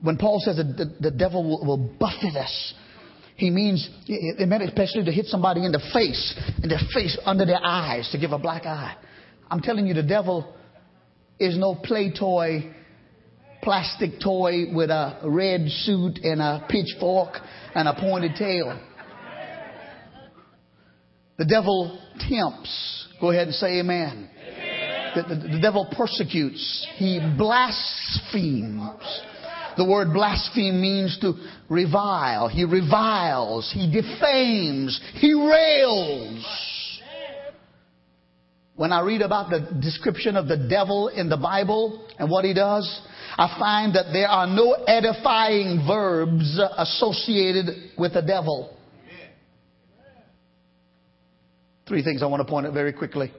When 0.00 0.16
Paul 0.16 0.40
says 0.44 0.58
that 0.58 0.76
the, 0.76 0.94
the 1.00 1.10
devil 1.10 1.42
will, 1.42 1.66
will, 1.66 1.96
buffet 1.98 2.36
us, 2.38 2.74
he 3.34 3.50
means, 3.50 3.90
it 4.06 4.48
meant 4.48 4.62
especially 4.62 5.04
to 5.06 5.10
hit 5.10 5.26
somebody 5.26 5.64
in 5.64 5.72
the 5.72 5.82
face, 5.92 6.40
in 6.62 6.68
their 6.68 6.78
face, 6.94 7.18
under 7.24 7.44
their 7.44 7.58
eyes, 7.60 8.08
to 8.12 8.18
give 8.18 8.30
a 8.30 8.38
black 8.38 8.64
eye. 8.64 8.94
I'm 9.50 9.60
telling 9.60 9.84
you, 9.88 9.94
the 9.94 10.04
devil 10.04 10.54
is 11.40 11.58
no 11.58 11.74
play 11.74 12.12
toy, 12.16 12.72
plastic 13.60 14.20
toy 14.22 14.72
with 14.72 14.90
a 14.90 15.18
red 15.24 15.68
suit 15.68 16.20
and 16.22 16.40
a 16.40 16.64
pitchfork 16.70 17.38
and 17.74 17.88
a 17.88 17.94
pointed 17.94 18.36
tail. 18.36 18.78
The 21.38 21.44
devil 21.44 21.98
tempts. 22.28 23.08
Go 23.20 23.30
ahead 23.30 23.48
and 23.48 23.54
say 23.54 23.80
amen. 23.80 24.28
The, 25.14 25.22
the, 25.22 25.48
the 25.54 25.60
devil 25.60 25.86
persecutes. 25.96 26.86
He 26.96 27.20
blasphemes. 27.36 29.20
The 29.76 29.84
word 29.84 30.12
blaspheme 30.12 30.80
means 30.80 31.18
to 31.20 31.34
revile. 31.68 32.48
He 32.48 32.64
reviles. 32.64 33.70
He 33.72 33.90
defames. 33.90 35.00
He 35.14 35.32
rails. 35.32 36.44
When 38.74 38.92
I 38.92 39.00
read 39.02 39.22
about 39.22 39.50
the 39.50 39.80
description 39.80 40.36
of 40.36 40.48
the 40.48 40.56
devil 40.56 41.08
in 41.08 41.28
the 41.28 41.36
Bible 41.36 42.06
and 42.18 42.30
what 42.30 42.44
he 42.44 42.54
does, 42.54 43.00
I 43.38 43.56
find 43.58 43.94
that 43.94 44.12
there 44.12 44.28
are 44.28 44.46
no 44.46 44.72
edifying 44.72 45.84
verbs 45.86 46.60
associated 46.78 47.92
with 47.98 48.14
the 48.14 48.22
devil. 48.22 48.76
Three 51.86 52.02
things 52.02 52.22
I 52.22 52.26
want 52.26 52.46
to 52.46 52.50
point 52.50 52.66
out 52.66 52.74
very 52.74 52.92
quickly 52.92 53.32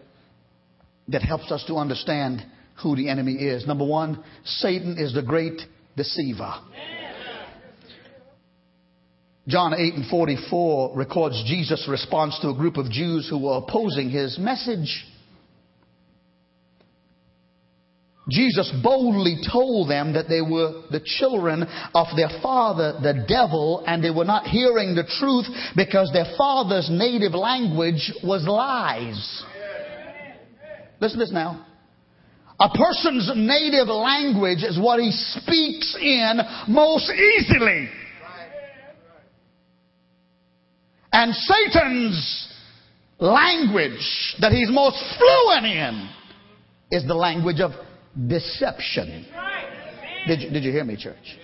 that 1.08 1.22
helps 1.22 1.52
us 1.52 1.64
to 1.68 1.76
understand 1.76 2.46
who 2.82 2.96
the 2.96 3.10
enemy 3.10 3.34
is. 3.34 3.68
Number 3.68 3.86
one, 3.86 4.24
Satan 4.44 4.98
is 4.98 5.14
the 5.14 5.22
great 5.22 5.62
deceiver. 5.96 6.54
John 9.48 9.74
8 9.74 9.94
and 9.96 10.10
44 10.10 10.96
records 10.96 11.44
Jesus' 11.46 11.86
response 11.90 12.40
to 12.42 12.50
a 12.50 12.56
group 12.56 12.78
of 12.78 12.90
Jews 12.90 13.28
who 13.30 13.40
were 13.40 13.58
opposing 13.58 14.10
his 14.10 14.40
message. 14.40 15.06
Jesus 18.30 18.74
boldly 18.82 19.38
told 19.52 19.90
them 19.90 20.14
that 20.14 20.30
they 20.30 20.42
were 20.42 20.84
the 20.92 21.02
children 21.04 21.64
of 21.94 22.08
their 22.16 22.30
father, 22.42 22.94
the 23.02 23.26
devil, 23.28 23.84
and 23.86 24.02
they 24.02 24.12
were 24.12 24.24
not 24.24 24.48
hearing 24.48 24.96
the 24.96 25.04
truth 25.20 25.46
because 25.76 26.10
their 26.14 26.34
father's 26.38 26.90
native 26.90 27.34
language 27.34 28.14
was 28.24 28.46
lies. 28.48 29.44
Listen 31.02 31.20
to 31.20 31.26
this 31.26 31.34
now. 31.34 31.66
A 32.60 32.70
person's 32.70 33.30
native 33.36 33.88
language 33.88 34.64
is 34.64 34.80
what 34.80 35.02
he 35.02 35.12
speaks 35.12 35.98
in 36.00 36.40
most 36.70 37.12
easily. 37.12 37.90
And 41.12 41.34
Satan's 41.36 42.48
language 43.20 44.36
that 44.40 44.54
he's 44.54 44.70
most 44.72 44.98
fluent 45.18 45.66
in 45.66 46.10
is 46.92 47.06
the 47.06 47.16
language 47.16 47.60
of 47.60 47.72
deception. 48.28 49.26
Did 50.28 50.42
you, 50.42 50.50
did 50.52 50.64
you 50.64 50.72
hear 50.72 50.84
me, 50.84 50.96
church? 50.96 51.38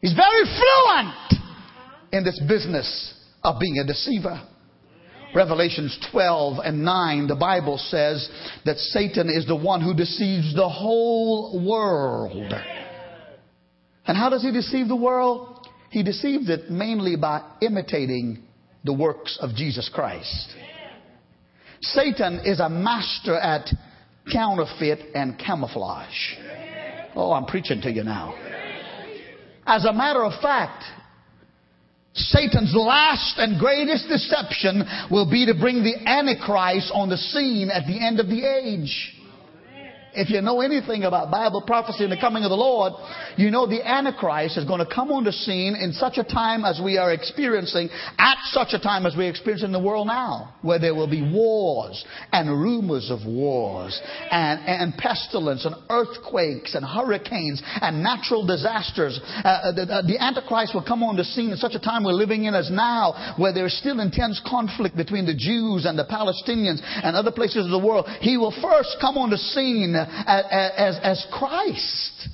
He's 0.00 0.14
very 0.14 0.44
fluent 0.44 1.08
uh-huh. 1.08 2.06
in 2.12 2.24
this 2.24 2.40
business 2.48 3.14
of 3.42 3.60
being 3.60 3.78
a 3.78 3.86
deceiver. 3.86 4.42
Revelations 5.34 5.98
12 6.10 6.58
and 6.62 6.84
9, 6.84 7.26
the 7.26 7.36
Bible 7.36 7.78
says 7.78 8.28
that 8.66 8.76
Satan 8.76 9.30
is 9.30 9.46
the 9.46 9.56
one 9.56 9.80
who 9.80 9.94
deceives 9.94 10.54
the 10.54 10.68
whole 10.68 11.64
world. 11.66 12.52
And 14.06 14.16
how 14.16 14.28
does 14.28 14.42
he 14.42 14.52
deceive 14.52 14.88
the 14.88 14.96
world? 14.96 15.66
He 15.90 16.02
deceives 16.02 16.50
it 16.50 16.70
mainly 16.70 17.16
by 17.16 17.42
imitating 17.62 18.42
the 18.84 18.92
works 18.92 19.38
of 19.40 19.54
Jesus 19.54 19.88
Christ. 19.92 20.54
Satan 21.80 22.40
is 22.44 22.60
a 22.60 22.68
master 22.68 23.34
at 23.38 23.68
counterfeit 24.30 25.14
and 25.14 25.38
camouflage. 25.38 26.36
Oh, 27.14 27.32
I'm 27.32 27.46
preaching 27.46 27.80
to 27.82 27.90
you 27.90 28.04
now. 28.04 28.34
As 29.66 29.84
a 29.84 29.92
matter 29.92 30.24
of 30.24 30.40
fact, 30.40 30.82
Satan's 32.14 32.74
last 32.74 33.38
and 33.38 33.58
greatest 33.58 34.08
deception 34.08 34.84
will 35.10 35.30
be 35.30 35.46
to 35.46 35.54
bring 35.54 35.82
the 35.82 35.96
Antichrist 36.06 36.90
on 36.92 37.08
the 37.08 37.16
scene 37.16 37.70
at 37.70 37.86
the 37.86 38.04
end 38.04 38.20
of 38.20 38.28
the 38.28 38.44
age. 38.44 39.11
If 40.14 40.28
you 40.28 40.42
know 40.42 40.60
anything 40.60 41.04
about 41.04 41.30
Bible 41.30 41.62
prophecy 41.62 42.04
and 42.04 42.12
the 42.12 42.20
coming 42.20 42.44
of 42.44 42.50
the 42.50 42.56
Lord, 42.56 42.92
you 43.36 43.50
know 43.50 43.66
the 43.66 43.80
Antichrist 43.86 44.58
is 44.58 44.64
going 44.66 44.84
to 44.84 44.94
come 44.94 45.10
on 45.10 45.24
the 45.24 45.32
scene 45.32 45.74
in 45.74 45.92
such 45.92 46.18
a 46.18 46.24
time 46.24 46.64
as 46.64 46.80
we 46.84 46.98
are 46.98 47.12
experiencing, 47.12 47.88
at 48.18 48.36
such 48.50 48.68
a 48.72 48.78
time 48.78 49.06
as 49.06 49.14
we're 49.16 49.30
experiencing 49.30 49.68
in 49.68 49.72
the 49.72 49.80
world 49.80 50.06
now, 50.06 50.54
where 50.60 50.78
there 50.78 50.94
will 50.94 51.08
be 51.08 51.22
wars 51.22 52.04
and 52.30 52.50
rumors 52.50 53.10
of 53.10 53.24
wars 53.26 53.98
and, 54.30 54.60
and 54.66 54.94
pestilence 54.98 55.64
and 55.64 55.74
earthquakes 55.88 56.74
and 56.74 56.84
hurricanes 56.84 57.62
and 57.80 58.02
natural 58.02 58.44
disasters. 58.46 59.18
Uh, 59.24 59.72
the, 59.72 60.04
the 60.06 60.18
Antichrist 60.20 60.74
will 60.74 60.84
come 60.84 61.02
on 61.02 61.16
the 61.16 61.24
scene 61.24 61.50
in 61.50 61.56
such 61.56 61.74
a 61.74 61.80
time 61.80 62.04
we're 62.04 62.12
living 62.12 62.44
in 62.44 62.54
as 62.54 62.70
now, 62.70 63.34
where 63.38 63.54
there 63.54 63.64
is 63.64 63.78
still 63.78 64.00
intense 64.00 64.40
conflict 64.44 64.94
between 64.94 65.24
the 65.24 65.34
Jews 65.34 65.86
and 65.86 65.98
the 65.98 66.04
Palestinians 66.04 66.84
and 66.84 67.16
other 67.16 67.32
places 67.32 67.64
of 67.64 67.70
the 67.70 67.78
world. 67.78 68.06
He 68.20 68.36
will 68.36 68.52
first 68.60 68.98
come 69.00 69.16
on 69.16 69.30
the 69.30 69.38
scene 69.38 70.01
as, 70.06 70.98
as 71.02 71.26
Christ. 71.32 72.28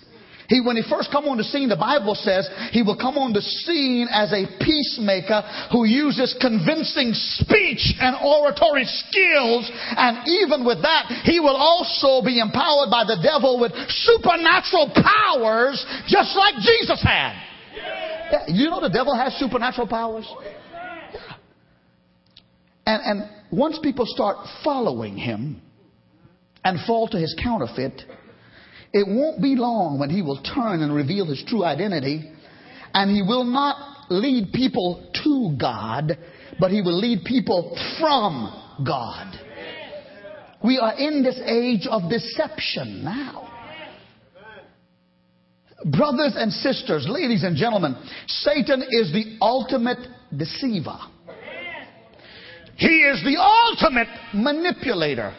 He, 0.48 0.62
when 0.64 0.76
he 0.76 0.82
first 0.88 1.12
come 1.12 1.28
on 1.28 1.36
the 1.36 1.44
scene, 1.44 1.68
the 1.68 1.76
Bible 1.76 2.14
says 2.16 2.48
he 2.72 2.80
will 2.80 2.96
come 2.96 3.20
on 3.20 3.36
the 3.36 3.44
scene 3.44 4.08
as 4.08 4.32
a 4.32 4.48
peacemaker 4.64 5.44
who 5.70 5.84
uses 5.84 6.32
convincing 6.40 7.12
speech 7.12 7.92
and 8.00 8.16
oratory 8.16 8.88
skills. 8.88 9.68
And 9.92 10.24
even 10.40 10.64
with 10.64 10.80
that, 10.80 11.28
he 11.28 11.38
will 11.38 11.56
also 11.56 12.24
be 12.24 12.40
empowered 12.40 12.88
by 12.88 13.04
the 13.04 13.20
devil 13.20 13.60
with 13.60 13.76
supernatural 14.08 14.88
powers, 14.96 15.84
just 16.08 16.32
like 16.32 16.56
Jesus 16.64 16.96
had. 17.04 17.36
Yeah, 17.76 18.44
you 18.48 18.70
know 18.70 18.80
the 18.80 18.88
devil 18.88 19.14
has 19.14 19.36
supernatural 19.36 19.86
powers? 19.86 20.24
Yeah. 20.42 21.36
And, 22.88 23.02
and 23.04 23.30
once 23.50 23.78
people 23.82 24.06
start 24.06 24.38
following 24.64 25.18
him, 25.18 25.60
and 26.68 26.78
fall 26.86 27.08
to 27.08 27.16
his 27.16 27.34
counterfeit, 27.42 28.02
it 28.92 29.06
won't 29.08 29.40
be 29.40 29.56
long 29.56 29.98
when 29.98 30.10
he 30.10 30.20
will 30.20 30.42
turn 30.42 30.82
and 30.82 30.94
reveal 30.94 31.24
his 31.24 31.42
true 31.48 31.64
identity, 31.64 32.30
and 32.92 33.10
he 33.10 33.22
will 33.22 33.44
not 33.44 34.10
lead 34.10 34.52
people 34.52 35.10
to 35.24 35.56
God, 35.58 36.18
but 36.60 36.70
he 36.70 36.82
will 36.82 36.98
lead 36.98 37.24
people 37.24 37.74
from 37.98 38.84
God. 38.86 39.34
We 40.62 40.78
are 40.78 40.92
in 40.98 41.22
this 41.22 41.40
age 41.42 41.86
of 41.90 42.10
deception 42.10 43.02
now. 43.02 43.46
Brothers 45.84 46.34
and 46.36 46.52
sisters, 46.52 47.06
ladies 47.08 47.44
and 47.44 47.56
gentlemen, 47.56 47.96
Satan 48.26 48.82
is 48.82 49.10
the 49.12 49.38
ultimate 49.40 50.06
deceiver. 50.36 50.98
He 52.76 52.88
is 52.88 53.24
the 53.24 53.36
ultimate 53.40 54.08
manipulator. 54.34 55.34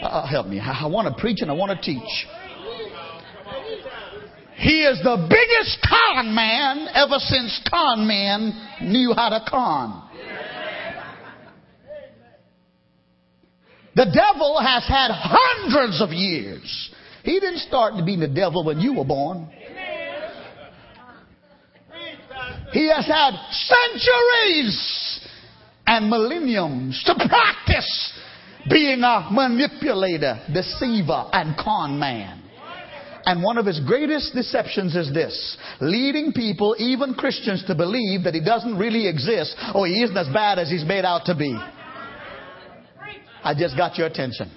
Uh, 0.00 0.26
help 0.26 0.46
me. 0.46 0.60
I, 0.60 0.84
I 0.84 0.86
want 0.86 1.14
to 1.14 1.20
preach 1.20 1.40
and 1.40 1.50
I 1.50 1.54
want 1.54 1.70
to 1.78 1.84
teach. 1.84 2.26
He 4.56 4.82
is 4.82 4.98
the 5.02 5.16
biggest 5.28 5.86
con 5.86 6.34
man 6.34 6.88
ever 6.94 7.18
since 7.18 7.60
con 7.68 8.06
men 8.06 8.52
knew 8.82 9.12
how 9.14 9.30
to 9.30 9.44
con. 9.48 10.08
The 13.96 14.06
devil 14.06 14.60
has 14.60 14.84
had 14.88 15.10
hundreds 15.12 16.02
of 16.02 16.10
years. 16.10 16.90
He 17.22 17.38
didn't 17.40 17.60
start 17.60 17.94
to 17.96 18.04
be 18.04 18.16
the 18.16 18.28
devil 18.28 18.64
when 18.64 18.80
you 18.80 18.94
were 18.94 19.04
born. 19.04 19.48
He 22.72 22.88
has 22.88 23.06
had 23.06 23.34
centuries 23.50 25.20
and 25.86 26.10
millenniums 26.10 27.02
to 27.06 27.14
practice 27.14 28.13
being 28.70 29.02
a 29.02 29.28
manipulator, 29.30 30.40
deceiver, 30.52 31.28
and 31.32 31.56
con 31.56 31.98
man. 31.98 32.42
And 33.26 33.42
one 33.42 33.56
of 33.56 33.64
his 33.64 33.80
greatest 33.80 34.34
deceptions 34.34 34.94
is 34.94 35.12
this 35.12 35.56
leading 35.80 36.32
people, 36.32 36.76
even 36.78 37.14
Christians, 37.14 37.64
to 37.66 37.74
believe 37.74 38.24
that 38.24 38.34
he 38.34 38.44
doesn't 38.44 38.76
really 38.76 39.08
exist 39.08 39.56
or 39.74 39.86
he 39.86 40.02
isn't 40.02 40.16
as 40.16 40.28
bad 40.28 40.58
as 40.58 40.70
he's 40.70 40.84
made 40.84 41.04
out 41.04 41.24
to 41.26 41.34
be. 41.34 41.56
I 43.42 43.54
just 43.56 43.76
got 43.76 43.96
your 43.96 44.06
attention. 44.08 44.50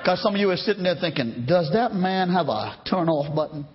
Because 0.00 0.22
some 0.22 0.34
of 0.34 0.40
you 0.40 0.50
are 0.50 0.56
sitting 0.56 0.84
there 0.84 0.96
thinking, 0.98 1.44
does 1.46 1.70
that 1.72 1.94
man 1.94 2.30
have 2.30 2.48
a 2.48 2.80
turn 2.88 3.08
off 3.08 3.34
button? 3.34 3.66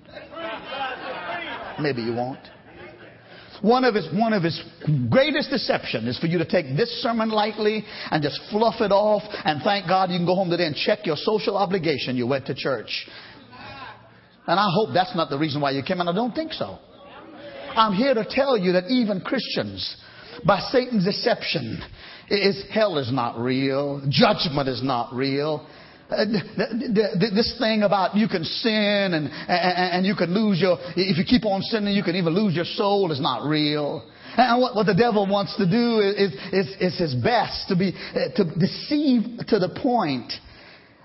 Maybe 1.80 2.02
you 2.02 2.14
won't. 2.14 2.40
One 3.62 3.84
of 3.84 3.94
his, 3.94 4.08
one 4.14 4.34
of 4.34 4.42
his 4.42 4.60
greatest 5.10 5.52
deception 5.52 6.08
is 6.08 6.18
for 6.18 6.26
you 6.26 6.40
to 6.40 6.46
take 6.46 6.76
this 6.76 6.90
sermon 7.04 7.30
lightly 7.30 7.84
and 8.10 8.24
just 8.24 8.42
fluff 8.50 8.82
it 8.82 8.92
off 8.92 9.22
and 9.46 9.62
thank 9.62 9.88
God 9.88 10.10
you 10.10 10.18
can 10.18 10.26
go 10.26 10.36
home 10.36 10.50
today 10.50 10.66
and 10.66 10.76
check 10.76 11.06
your 11.06 11.16
social 11.16 11.58
obligation 11.58 12.18
you 12.18 12.26
went 12.26 12.48
to 12.48 12.56
church. 12.56 13.08
And 14.48 14.60
I 14.60 14.68
hope 14.74 14.90
that's 14.94 15.16
not 15.16 15.30
the 15.30 15.38
reason 15.38 15.62
why 15.62 15.72
you 15.72 15.84
came, 15.84 16.00
and 16.00 16.10
I 16.10 16.14
don't 16.14 16.34
think 16.34 16.54
so. 16.54 16.80
I'm 17.76 17.94
here 17.94 18.14
to 18.16 18.26
tell 18.28 18.58
you 18.58 18.74
that 18.74 18.90
even 18.90 19.22
Christians, 19.22 19.96
by 20.46 20.60
Satan's 20.72 21.06
deception, 21.06 21.82
is 22.30 22.64
hell 22.74 22.98
is 22.98 23.12
not 23.12 23.40
real, 23.40 24.02
judgment 24.10 24.68
is 24.68 24.82
not 24.84 25.14
real. 25.14 25.68
Uh, 26.12 26.26
this 26.26 27.56
thing 27.58 27.84
about 27.84 28.18
you 28.18 28.28
can 28.28 28.44
sin 28.44 29.14
and, 29.14 29.30
and, 29.30 29.94
and 29.96 30.06
you 30.06 30.14
can 30.14 30.34
lose 30.34 30.60
your, 30.60 30.78
if 30.98 31.18
you 31.18 31.24
keep 31.24 31.46
on 31.46 31.62
sinning, 31.62 31.96
you 31.96 32.04
can 32.04 32.16
even 32.16 32.34
lose 32.34 32.54
your 32.54 32.66
soul 32.66 33.12
is 33.12 33.22
not 33.22 33.48
real. 33.48 34.04
And 34.36 34.62
what, 34.62 34.76
what 34.76 34.86
the 34.86 34.94
devil 34.94 35.26
wants 35.26 35.56
to 35.58 35.66
do 35.66 36.00
is, 36.00 36.34
is, 36.52 36.76
is 36.82 37.00
his 37.00 37.16
best 37.16 37.70
to 37.70 37.76
be, 37.76 37.94
uh, 37.96 38.36
to 38.36 38.44
deceive 38.60 39.46
to 39.48 39.60
the 39.60 39.70
point 39.82 40.34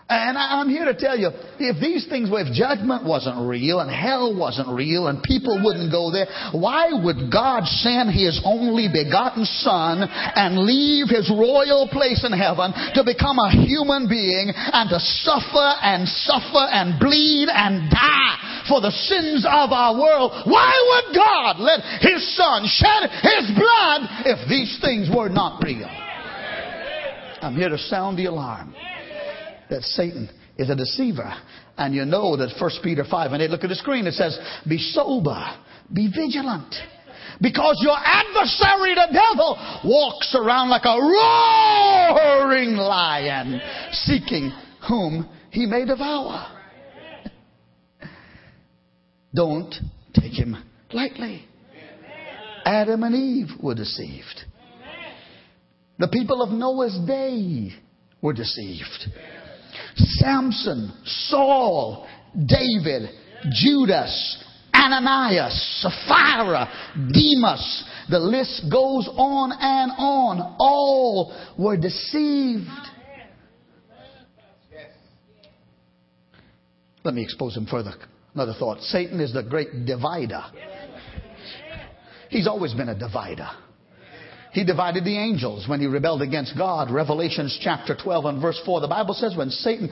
and 0.09 0.39
I'm 0.39 0.69
here 0.69 0.85
to 0.85 0.95
tell 0.95 1.19
you, 1.19 1.35
if 1.59 1.83
these 1.83 2.07
things 2.07 2.31
were, 2.31 2.39
if 2.39 2.55
judgment 2.55 3.03
wasn't 3.03 3.43
real 3.43 3.81
and 3.83 3.91
hell 3.91 4.39
wasn't 4.39 4.71
real 4.71 5.09
and 5.09 5.19
people 5.19 5.59
wouldn't 5.59 5.91
go 5.91 6.15
there, 6.15 6.31
why 6.55 6.95
would 6.95 7.27
God 7.27 7.67
send 7.67 8.15
His 8.15 8.39
only 8.47 8.87
begotten 8.87 9.43
Son 9.67 10.07
and 10.07 10.63
leave 10.63 11.11
His 11.11 11.27
royal 11.27 11.91
place 11.91 12.23
in 12.23 12.31
heaven 12.31 12.71
to 12.95 13.03
become 13.03 13.43
a 13.43 13.51
human 13.51 14.07
being 14.07 14.55
and 14.55 14.87
to 14.95 15.03
suffer 15.27 15.71
and 15.83 16.07
suffer 16.07 16.71
and 16.71 17.03
bleed 17.03 17.51
and 17.51 17.91
die 17.91 18.63
for 18.71 18.79
the 18.79 18.95
sins 18.95 19.43
of 19.43 19.75
our 19.75 19.99
world? 19.99 20.31
Why 20.47 20.71
would 20.71 21.19
God 21.19 21.59
let 21.59 21.83
His 21.99 22.23
Son 22.39 22.63
shed 22.71 23.11
His 23.27 23.51
blood 23.59 24.01
if 24.23 24.47
these 24.47 24.79
things 24.79 25.11
were 25.11 25.29
not 25.29 25.59
real? 25.67 25.91
I'm 27.43 27.57
here 27.59 27.71
to 27.71 27.79
sound 27.79 28.19
the 28.19 28.27
alarm 28.27 28.73
that 29.71 29.83
Satan 29.83 30.31
is 30.57 30.71
a 30.71 30.77
deceiver. 30.77 31.33
And 31.77 31.95
you 31.95 32.05
know 32.05 32.37
that 32.37 32.55
1 32.59 32.71
Peter 32.83 33.05
5 33.09 33.33
and 33.33 33.43
8, 33.43 33.51
look 33.51 33.65
at 33.65 33.69
the 33.69 33.75
screen, 33.75 34.07
it 34.07 34.15
says, 34.15 34.39
Be 34.69 34.79
sober, 34.79 35.43
be 35.93 36.09
vigilant. 36.09 36.75
Because 37.41 37.79
your 37.83 37.97
adversary, 37.99 38.95
the 38.95 39.09
devil, 39.13 39.57
walks 39.85 40.35
around 40.35 40.71
like 40.71 40.85
a 40.85 40.97
roaring 40.99 42.77
lion, 42.77 43.61
seeking 43.93 44.51
whom 44.89 45.29
he 45.51 45.67
may 45.67 45.85
devour. 45.85 46.53
Don't 49.35 49.75
take 50.15 50.33
him 50.33 50.57
lightly. 50.93 51.45
Adam 52.65 53.03
and 53.03 53.15
Eve 53.15 53.63
were 53.63 53.75
deceived. 53.75 54.45
The 55.99 56.09
people 56.09 56.43
of 56.43 56.51
Noah's 56.51 56.99
day 57.07 57.73
were 58.23 58.33
deceived. 58.33 59.09
Samson, 59.97 60.93
Saul, 61.05 62.07
David, 62.35 63.11
Judas, 63.51 64.45
Ananias, 64.75 65.81
Sapphira, 65.83 66.69
Demas. 67.13 67.85
The 68.11 68.19
list 68.19 68.65
goes 68.71 69.09
on 69.17 69.53
and 69.53 69.93
on. 69.99 70.57
All 70.59 71.35
were 71.59 71.77
deceived. 71.77 72.69
Let 77.03 77.15
me 77.15 77.23
expose 77.23 77.57
him 77.57 77.67
further. 77.67 77.95
Another 78.35 78.55
thought. 78.59 78.81
Satan 78.81 79.21
is 79.21 79.33
the 79.33 79.43
great 79.43 79.87
divider. 79.87 80.43
He's 82.29 82.47
always 82.47 82.75
been 82.75 82.89
a 82.89 82.99
divider. 82.99 83.49
He 84.57 84.65
divided 84.65 85.05
the 85.05 85.19
angels 85.19 85.69
when 85.69 85.81
he 85.81 85.87
rebelled 85.87 86.23
against 86.23 86.57
God. 86.57 86.91
Revelations 86.91 87.59
chapter 87.61 87.95
12 87.95 88.25
and 88.25 88.41
verse 88.41 88.59
4. 88.65 88.81
The 88.81 88.89
Bible 88.89 89.13
says 89.13 89.37
when 89.37 89.51
Satan 89.51 89.91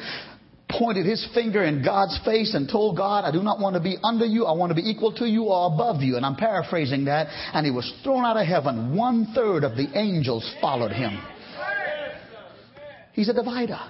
pointed 0.70 1.05
his 1.05 1.29
finger 1.35 1.62
in 1.62 1.85
God's 1.85 2.18
face 2.24 2.55
and 2.55 2.66
told 2.66 2.96
God, 2.96 3.27
I 3.27 3.31
do 3.31 3.42
not 3.42 3.61
want 3.61 3.74
to 3.74 3.81
be 3.83 3.98
under 4.03 4.24
you. 4.24 4.46
I 4.46 4.53
want 4.53 4.70
to 4.70 4.74
be 4.74 4.88
equal 4.88 5.12
to 5.16 5.27
you 5.27 5.48
or 5.48 5.66
above 5.66 6.00
you. 6.00 6.16
And 6.16 6.24
I'm 6.24 6.37
paraphrasing 6.37 7.05
that. 7.05 7.27
And 7.53 7.66
he 7.66 7.70
was 7.70 7.92
thrown 8.03 8.24
out 8.24 8.38
of 8.38 8.46
heaven. 8.46 8.96
One 8.96 9.33
third 9.35 9.64
of 9.64 9.77
the 9.77 9.87
angels 9.94 10.50
followed 10.62 10.92
him. 10.92 11.22
He's 13.12 13.29
a 13.29 13.35
divider. 13.35 13.81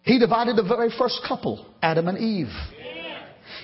He 0.00 0.18
divided 0.18 0.56
the 0.56 0.62
very 0.62 0.88
first 0.98 1.20
couple, 1.28 1.66
Adam 1.82 2.08
and 2.08 2.16
Eve. 2.16 2.48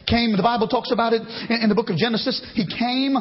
Came, 0.07 0.37
the 0.37 0.43
Bible 0.43 0.69
talks 0.69 0.93
about 0.93 1.15
it 1.15 1.23
in 1.49 1.71
the 1.71 1.75
book 1.75 1.89
of 1.89 1.97
Genesis. 1.97 2.47
He 2.53 2.67
came 2.67 3.17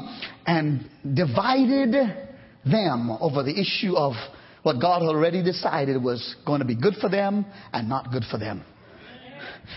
and 0.45 0.89
divided 1.13 2.27
them 2.65 3.11
over 3.19 3.43
the 3.43 3.59
issue 3.59 3.95
of 3.95 4.13
what 4.63 4.81
God 4.81 5.01
already 5.01 5.43
decided 5.43 6.01
was 6.01 6.35
going 6.45 6.59
to 6.59 6.65
be 6.65 6.75
good 6.75 6.95
for 6.99 7.09
them 7.09 7.45
and 7.73 7.87
not 7.87 8.11
good 8.11 8.23
for 8.29 8.37
them. 8.37 8.63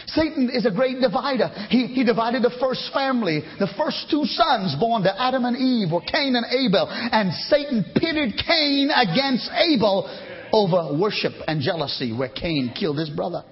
Satan 0.07 0.51
is 0.53 0.67
a 0.67 0.71
great 0.71 1.01
divider. 1.01 1.49
He, 1.69 1.87
he 1.87 2.05
divided 2.05 2.43
the 2.43 2.55
first 2.61 2.91
family. 2.93 3.43
The 3.59 3.69
first 3.77 4.07
two 4.11 4.25
sons 4.25 4.75
born 4.81 5.03
to 5.03 5.23
Adam 5.23 5.45
and 5.45 5.57
Eve 5.57 5.93
were 5.93 6.01
Cain 6.01 6.35
and 6.35 6.47
Abel. 6.47 6.89
And 6.91 7.33
Satan 7.49 7.85
pitted 7.95 8.41
Cain 8.47 8.91
against 8.91 9.51
Abel 9.53 10.09
over 10.53 10.99
worship 10.99 11.33
and 11.47 11.61
jealousy, 11.61 12.13
where 12.13 12.29
Cain 12.29 12.73
killed 12.79 12.99
his 12.99 13.11
brother. 13.11 13.45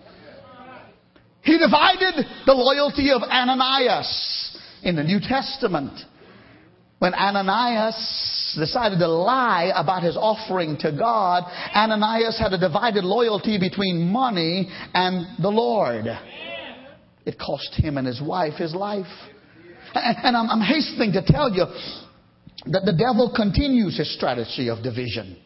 He 1.43 1.59
divided 1.59 2.27
the 2.47 2.53
loyalty 2.53 3.11
of 3.11 3.23
Ananias 3.23 4.59
in 4.83 4.97
the 4.97 5.05
New 5.05 5.21
Testament. 5.21 5.99
When 7.01 7.15
Ananias 7.15 8.57
decided 8.59 8.99
to 8.99 9.09
lie 9.09 9.73
about 9.75 10.03
his 10.03 10.19
offering 10.19 10.77
to 10.81 10.93
God, 10.93 11.45
Ananias 11.75 12.39
had 12.39 12.53
a 12.53 12.59
divided 12.59 13.05
loyalty 13.05 13.59
between 13.59 14.13
money 14.13 14.69
and 14.93 15.43
the 15.43 15.49
Lord. 15.49 16.05
It 17.25 17.39
cost 17.39 17.75
him 17.75 17.97
and 17.97 18.07
his 18.07 18.21
wife 18.21 18.55
his 18.59 18.75
life. 18.75 19.07
And 19.95 20.37
I'm, 20.37 20.61
hastening 20.61 21.13
to 21.13 21.23
tell 21.25 21.51
you 21.51 21.65
that 22.67 22.83
the 22.85 22.93
devil 22.93 23.33
continues 23.35 23.97
his 23.97 24.15
strategy 24.15 24.69
of 24.69 24.83
division. 24.83 25.39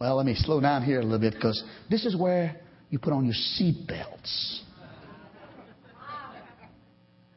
Well, 0.00 0.16
let 0.16 0.26
me 0.26 0.34
slow 0.34 0.60
down 0.60 0.82
here 0.82 0.98
a 0.98 1.04
little 1.04 1.20
bit 1.20 1.34
because 1.34 1.62
this 1.88 2.04
is 2.04 2.16
where 2.16 2.56
you 2.90 2.98
put 2.98 3.12
on 3.12 3.24
your 3.24 3.34
seat 3.34 3.86
belts. 3.86 4.64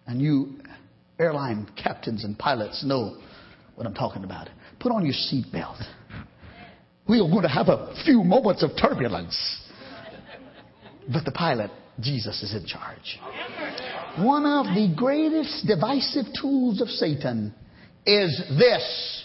And 0.05 0.21
you 0.21 0.59
airline 1.19 1.69
captains 1.81 2.23
and 2.23 2.37
pilots 2.37 2.83
know 2.83 3.17
what 3.75 3.87
I'm 3.87 3.93
talking 3.93 4.23
about. 4.23 4.49
Put 4.79 4.91
on 4.91 5.05
your 5.05 5.13
seat 5.13 5.45
belt. 5.51 5.77
We 7.07 7.19
are 7.19 7.29
going 7.29 7.43
to 7.43 7.49
have 7.49 7.67
a 7.67 7.93
few 8.05 8.23
moments 8.23 8.63
of 8.63 8.71
turbulence. 8.79 9.61
But 11.11 11.25
the 11.25 11.31
pilot, 11.31 11.71
Jesus, 11.99 12.41
is 12.43 12.53
in 12.55 12.65
charge. 12.65 13.19
One 14.17 14.45
of 14.45 14.67
the 14.67 14.93
greatest 14.95 15.67
divisive 15.67 16.25
tools 16.39 16.81
of 16.81 16.87
Satan 16.87 17.53
is 18.05 18.41
this. 18.57 19.23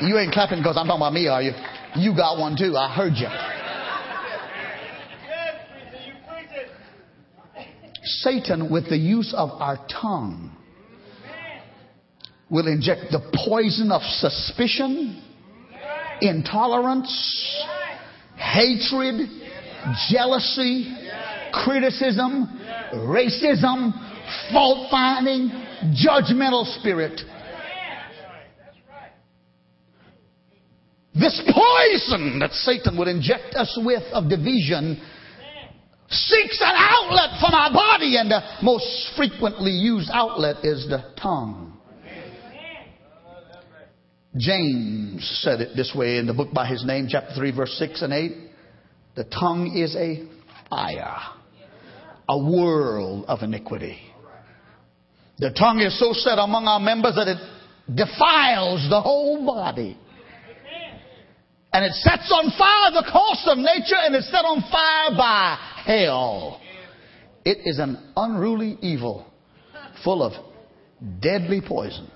You 0.00 0.18
ain't 0.18 0.32
clapping 0.32 0.58
because 0.58 0.76
I'm 0.76 0.86
talking 0.86 1.00
about 1.00 1.12
me, 1.12 1.28
are 1.28 1.42
you? 1.42 1.52
You 1.94 2.16
got 2.16 2.36
one 2.36 2.56
too. 2.56 2.76
I 2.76 2.92
heard 2.92 3.12
you. 3.14 3.28
Satan, 8.20 8.70
with 8.70 8.88
the 8.88 8.96
use 8.96 9.34
of 9.36 9.50
our 9.60 9.78
tongue, 9.88 10.56
will 12.50 12.66
inject 12.66 13.10
the 13.10 13.20
poison 13.46 13.90
of 13.90 14.02
suspicion, 14.02 15.22
intolerance, 16.20 17.64
hatred, 18.36 19.28
jealousy, 20.10 20.94
criticism, 21.52 22.60
racism, 22.94 23.92
fault 24.52 24.88
finding, 24.90 25.50
judgmental 25.94 26.64
spirit. 26.78 27.20
This 31.14 31.40
poison 31.44 32.38
that 32.40 32.52
Satan 32.52 32.96
would 32.98 33.08
inject 33.08 33.54
us 33.54 33.78
with 33.82 34.02
of 34.12 34.28
division 34.30 35.00
seeks 36.12 36.60
an 36.60 36.74
outlet 36.74 37.40
for 37.40 37.50
my 37.50 37.72
body, 37.72 38.16
and 38.16 38.30
the 38.30 38.40
most 38.62 38.86
frequently 39.16 39.70
used 39.70 40.10
outlet 40.12 40.64
is 40.64 40.86
the 40.88 41.02
tongue. 41.20 41.78
James 44.36 45.40
said 45.42 45.60
it 45.60 45.76
this 45.76 45.92
way 45.94 46.16
in 46.16 46.26
the 46.26 46.32
book 46.32 46.52
by 46.54 46.66
his 46.66 46.84
name, 46.86 47.06
chapter 47.08 47.34
3, 47.34 47.54
verse 47.54 47.72
6 47.78 48.02
and 48.02 48.12
8. 48.12 48.32
The 49.14 49.24
tongue 49.24 49.76
is 49.76 49.94
a 49.94 50.26
fire, 50.70 51.18
a 52.28 52.38
world 52.38 53.26
of 53.28 53.42
iniquity. 53.42 53.98
The 55.38 55.50
tongue 55.50 55.80
is 55.80 55.98
so 55.98 56.12
set 56.12 56.38
among 56.38 56.66
our 56.66 56.80
members 56.80 57.14
that 57.16 57.28
it 57.28 57.38
defiles 57.94 58.88
the 58.88 59.00
whole 59.00 59.44
body. 59.44 59.98
And 61.74 61.84
it 61.84 61.92
sets 61.92 62.30
on 62.32 62.52
fire 62.56 63.02
the 63.02 63.10
course 63.10 63.44
of 63.46 63.58
nature 63.58 63.96
and 63.96 64.14
it's 64.14 64.30
set 64.30 64.44
on 64.44 64.60
fire 64.70 65.16
by 65.16 65.58
hell. 65.84 66.60
It 67.44 67.58
is 67.64 67.78
an 67.78 67.98
unruly 68.16 68.78
evil 68.80 69.26
full 70.04 70.22
of 70.22 70.32
deadly 71.20 71.60
poison. 71.66 72.08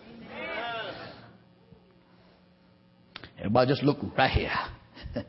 Everybody 3.38 3.70
just 3.70 3.83
look 3.83 3.98
right 4.16 4.31
here. 4.31 4.50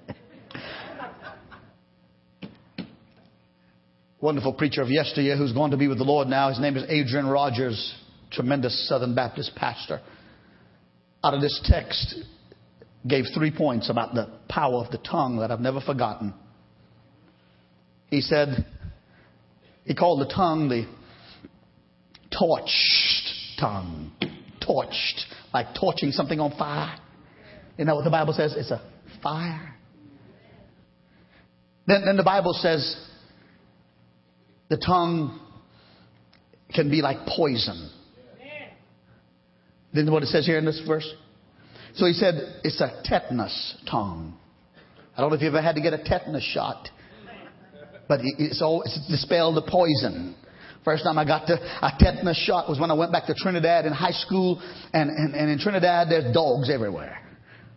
Wonderful 4.22 4.54
preacher 4.54 4.82
of 4.82 4.90
yesteryear 4.90 5.38
who's 5.38 5.54
going 5.54 5.72
to 5.72 5.78
be 5.78 5.88
with 5.88 5.98
the 6.00 6.04
Lord 6.04 6.28
now. 6.28 6.50
His 6.50 6.60
name 6.60 6.78
is 6.78 6.84
Adrian 6.90 7.28
Rogers, 7.28 7.96
tremendous 8.32 8.88
Southern 8.88 9.14
Baptist 9.14 9.56
pastor. 9.56 10.02
Out 11.24 11.34
of 11.34 11.42
this 11.42 11.60
text, 11.66 12.16
gave 13.08 13.26
three 13.34 13.52
points 13.52 13.90
about 13.90 14.14
the 14.16 14.30
power 14.50 14.84
of 14.84 14.92
the 14.92 14.98
tongue 14.98 15.38
that 15.40 15.52
I've 15.52 15.60
never 15.60 15.82
forgotten. 15.82 16.34
He 18.10 18.22
said, 18.22 18.66
he 19.86 19.94
called 19.94 20.22
the 20.22 20.34
tongue 20.34 20.70
the 20.70 20.86
torched 22.32 23.60
tongue. 23.60 24.12
Torched, 24.62 25.24
like 25.54 25.68
torching 25.80 26.12
something 26.12 26.40
on 26.40 26.52
fire. 26.58 26.98
You 27.78 27.86
know 27.86 27.96
what 27.96 28.04
the 28.04 28.10
Bible 28.10 28.34
says? 28.34 28.54
It's 28.58 28.72
a 28.72 28.82
fire. 29.24 29.76
Then, 31.86 32.04
then 32.06 32.18
the 32.18 32.24
Bible 32.24 32.54
says 32.54 32.98
the 34.70 34.78
tongue 34.78 35.40
can 36.74 36.90
be 36.90 37.02
like 37.02 37.26
poison. 37.26 37.92
Then 39.94 40.12
what 40.12 40.22
it 40.22 40.28
says 40.28 40.46
here 40.46 40.58
in 40.58 40.66
this 40.66 40.82
verse? 40.86 41.10
So 41.96 42.06
he 42.06 42.14
said, 42.14 42.60
it's 42.64 42.82
a 42.82 43.02
tetanus 43.06 43.76
tongue. 43.90 44.38
I 45.16 45.22
don't 45.22 45.30
know 45.30 45.36
if 45.36 45.42
you 45.42 45.48
ever 45.48 45.62
had 45.62 45.76
to 45.76 45.82
get 45.82 45.94
a 45.94 46.04
tetanus 46.04 46.44
shot, 46.44 46.90
but 48.08 48.22
it's, 48.24 48.62
all, 48.62 48.84
it's 48.84 49.00
dispelled 49.10 49.56
the 49.56 49.70
poison. 49.70 50.36
First 50.84 51.04
time 51.04 51.18
I 51.18 51.26
got 51.26 51.48
the, 51.48 51.56
a 51.56 51.92
tetanus 52.00 52.38
shot 52.38 52.70
was 52.70 52.80
when 52.80 52.92
I 52.92 52.94
went 52.94 53.12
back 53.12 53.26
to 53.28 53.34
Trinidad 53.34 53.86
in 53.86 53.94
high 53.94 54.12
school, 54.12 54.62
and, 54.94 55.10
and, 55.10 55.36
and 55.36 55.52
in 55.52 55.60
Trinidad 55.60 56.08
there's 56.10 56.34
dogs 56.34 56.70
everywhere. 56.70 57.20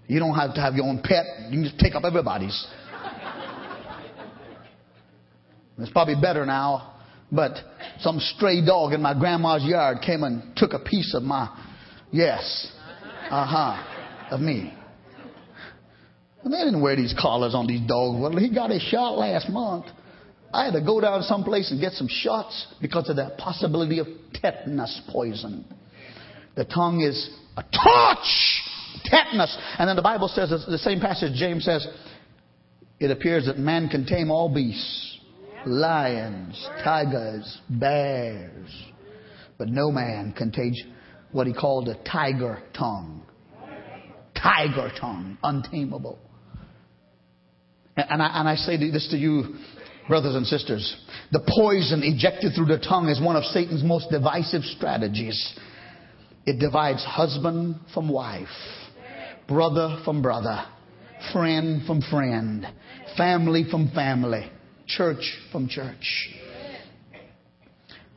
You 0.07 0.19
don't 0.19 0.35
have 0.35 0.55
to 0.55 0.61
have 0.61 0.75
your 0.75 0.87
own 0.87 1.03
pet. 1.03 1.25
You 1.51 1.59
can 1.59 1.65
just 1.65 1.79
pick 1.79 1.95
up 1.95 2.05
everybody's. 2.05 2.67
It's 5.79 5.91
probably 5.93 6.17
better 6.21 6.45
now, 6.45 6.95
but 7.33 7.57
some 8.01 8.19
stray 8.19 8.65
dog 8.65 8.93
in 8.93 9.01
my 9.01 9.19
grandma's 9.19 9.65
yard 9.65 9.99
came 10.05 10.23
and 10.23 10.55
took 10.57 10.73
a 10.73 10.79
piece 10.79 11.15
of 11.15 11.23
my, 11.23 11.49
yes, 12.13 12.71
uh 13.31 13.47
huh 13.47 14.31
of 14.31 14.41
me. 14.41 14.75
And 16.43 16.53
they 16.53 16.59
didn't 16.59 16.83
wear 16.83 16.97
these 16.97 17.15
collars 17.19 17.55
on 17.55 17.67
these 17.67 17.81
dogs. 17.87 18.21
Well, 18.21 18.37
he 18.37 18.55
got 18.55 18.71
his 18.71 18.83
shot 18.83 19.19
last 19.19 19.49
month. 19.49 19.87
I 20.53 20.65
had 20.65 20.75
to 20.75 20.81
go 20.81 21.01
down 21.01 21.23
someplace 21.23 21.71
and 21.71 21.81
get 21.81 21.93
some 21.93 22.09
shots 22.09 22.67
because 22.81 23.09
of 23.09 23.17
the 23.17 23.35
possibility 23.39 23.99
of 23.99 24.07
tetanus 24.35 25.01
poison. 25.11 25.65
The 26.57 26.65
tongue 26.65 27.01
is 27.03 27.31
a 27.57 27.63
torch, 27.63 28.63
tetanus. 29.05 29.57
And 29.79 29.89
then 29.89 29.97
the 29.97 30.03
Bible 30.03 30.29
says, 30.29 30.51
the 30.51 30.79
same 30.79 31.01
passage, 31.01 31.35
James 31.35 31.65
says, 31.65 31.87
it 32.99 33.11
appears 33.11 33.47
that 33.47 33.59
man 33.59 33.89
can 33.89 34.05
tame 34.05 34.31
all 34.31 34.53
beasts, 34.53 35.19
lions, 35.65 36.69
tigers, 36.83 37.59
bears, 37.69 38.71
but 39.57 39.69
no 39.69 39.91
man 39.91 40.35
can 40.37 40.51
tame 40.51 40.75
what 41.33 41.47
he 41.47 41.55
called 41.55 41.89
a 41.89 41.95
tiger 42.05 42.63
tongue 42.77 43.23
tiger 44.43 44.91
tongue, 44.99 45.39
untamable. 45.43 46.19
And 47.97 48.23
I, 48.23 48.41
and 48.41 48.49
I 48.49 48.55
say 48.55 48.77
this 48.77 49.09
to 49.11 49.17
you, 49.17 49.57
brothers 50.11 50.35
and 50.35 50.45
sisters. 50.47 50.97
The 51.31 51.41
poison 51.57 52.03
ejected 52.03 52.53
through 52.55 52.67
the 52.67 52.79
tongue 52.79 53.09
is 53.09 53.21
one 53.21 53.37
of 53.37 53.45
Satan's 53.45 53.85
most 53.85 54.11
divisive 54.11 54.63
strategies. 54.65 55.59
It 56.45 56.59
divides 56.59 57.05
husband 57.05 57.77
from 57.95 58.09
wife, 58.09 58.49
brother 59.47 60.03
from 60.05 60.21
brother, 60.21 60.67
friend 61.33 61.87
from 61.87 62.03
friend, 62.03 62.67
family 63.17 63.65
from 63.71 63.93
family, 63.93 64.51
church 64.89 65.39
from 65.53 65.69
church. 65.69 66.29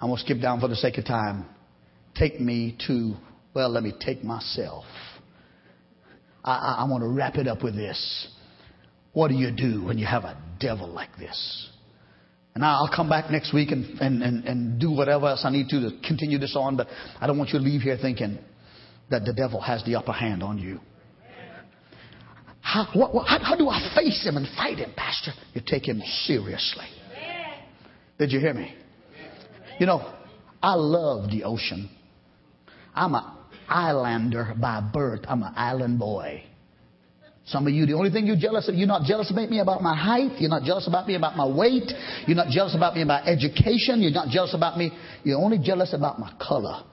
I'm 0.02 0.10
going 0.10 0.18
to 0.18 0.24
skip 0.24 0.42
down 0.42 0.60
for 0.60 0.68
the 0.68 0.76
sake 0.76 0.98
of 0.98 1.06
time. 1.06 1.46
Take 2.16 2.42
me 2.42 2.76
to, 2.88 3.14
well, 3.54 3.70
let 3.70 3.84
me 3.84 3.94
take 4.04 4.24
myself. 4.24 4.86
I, 6.44 6.54
I, 6.54 6.76
I 6.80 6.90
want 6.90 7.04
to 7.04 7.08
wrap 7.08 7.36
it 7.36 7.48
up 7.48 7.64
with 7.64 7.76
this. 7.76 8.28
What 9.14 9.28
do 9.28 9.36
you 9.36 9.52
do 9.52 9.86
when 9.86 10.00
you 10.00 10.08
have 10.08 10.24
a 10.24 10.36
devil 10.60 10.88
like 10.88 11.16
this? 11.18 11.70
And 12.56 12.64
I'll 12.64 12.92
come 12.94 13.10
back 13.10 13.32
next 13.32 13.54
week 13.54 13.72
and, 13.72 14.00
and, 14.00 14.22
and, 14.22 14.46
and 14.46 14.80
do 14.80 14.92
whatever 14.92 15.28
else 15.28 15.42
I 15.44 15.50
need 15.50 15.70
to 15.70 15.90
to 15.90 16.08
continue 16.08 16.38
this 16.38 16.56
on, 16.56 16.78
but 16.78 16.88
I 17.20 17.26
don't 17.26 17.38
want 17.38 17.50
you 17.50 17.60
to 17.60 17.66
leave 17.66 17.82
here 17.82 17.98
thinking 18.00 18.38
that 19.10 19.26
the 19.26 19.34
devil 19.34 19.60
has 19.60 19.84
the 19.86 19.96
upper 19.96 20.12
hand 20.12 20.44
on 20.44 20.60
you. 20.60 20.80
How, 22.62 22.88
what, 22.94 23.14
what, 23.14 23.28
how, 23.28 23.40
how 23.40 23.56
do 23.56 23.70
I 23.70 23.92
face 23.96 24.26
him 24.26 24.38
and 24.38 24.48
fight 24.56 24.78
him, 24.78 24.92
Pastor? 24.96 25.32
You 25.54 25.62
take 25.66 25.88
him 25.88 26.02
seriously. 26.26 26.86
Did 28.20 28.32
you 28.32 28.40
hear 28.40 28.54
me? 28.54 28.74
You 29.80 29.88
know, 29.88 30.14
I 30.62 30.76
love 30.76 31.30
the 31.30 31.44
ocean. 31.44 31.90
I'm 32.96 33.16
an 33.16 33.24
islander 33.68 34.54
by 34.60 34.82
birth. 34.94 35.22
I'm 35.28 35.44
an 35.44 35.54
island 35.56 36.00
boy. 36.00 36.44
Some 37.46 37.68
of 37.68 37.74
you, 37.74 37.86
the 37.86 37.94
only 37.94 38.10
thing 38.10 38.26
you're 38.26 38.38
jealous 38.38 38.70
of, 38.70 38.76
you're 38.76 38.88
not 38.88 39.04
jealous 39.04 39.30
about 39.30 39.50
me 39.50 39.60
about 39.60 39.82
my 39.82 39.96
height. 39.96 40.40
You're 40.40 40.50
not 40.50 40.64
jealous 40.64 40.88
about 40.88 41.08
me 41.08 41.16
about 41.16 41.36
my 41.36 41.46
weight. 41.46 41.92
You're 42.26 42.38
not 42.38 42.48
jealous 42.48 42.74
about 42.74 42.96
me 42.96 43.02
about 43.02 43.28
education. 43.28 44.02
You're 44.02 44.12
not 44.12 44.30
jealous 44.30 44.54
about 44.54 44.78
me. 44.78 44.92
You're 45.24 45.40
only 45.40 45.60
jealous 45.62 45.94
about 45.94 46.20
my 46.20 46.32
color. 46.40 46.84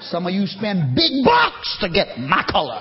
Some 0.00 0.26
of 0.26 0.32
you 0.32 0.46
spend 0.46 0.96
big 0.96 1.24
bucks 1.24 1.78
to 1.80 1.88
get 1.88 2.18
my 2.18 2.44
color. 2.50 2.80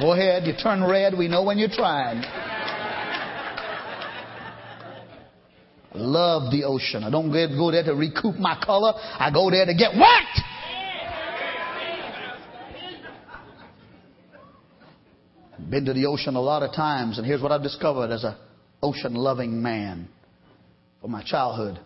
Go 0.00 0.12
ahead, 0.12 0.46
you 0.46 0.52
turn 0.60 0.84
red. 0.84 1.18
We 1.18 1.26
know 1.26 1.42
when 1.42 1.58
you're 1.58 1.68
trying. 1.68 2.22
Love 5.94 6.52
the 6.52 6.64
ocean. 6.64 7.02
I 7.02 7.10
don't 7.10 7.30
go 7.32 7.70
there 7.72 7.84
to 7.84 7.94
recoup 7.94 8.36
my 8.36 8.60
color. 8.64 8.92
I 8.96 9.30
go 9.32 9.50
there 9.50 9.66
to 9.66 9.74
get 9.74 9.94
wet. 9.94 10.44
Been 15.74 15.86
to 15.86 15.92
the 15.92 16.06
ocean 16.06 16.36
a 16.36 16.40
lot 16.40 16.62
of 16.62 16.72
times, 16.72 17.18
and 17.18 17.26
here's 17.26 17.42
what 17.42 17.50
I've 17.50 17.64
discovered 17.64 18.12
as 18.12 18.22
an 18.22 18.36
ocean 18.80 19.16
loving 19.16 19.60
man 19.60 20.06
from 21.00 21.10
my 21.10 21.24
childhood. 21.24 21.80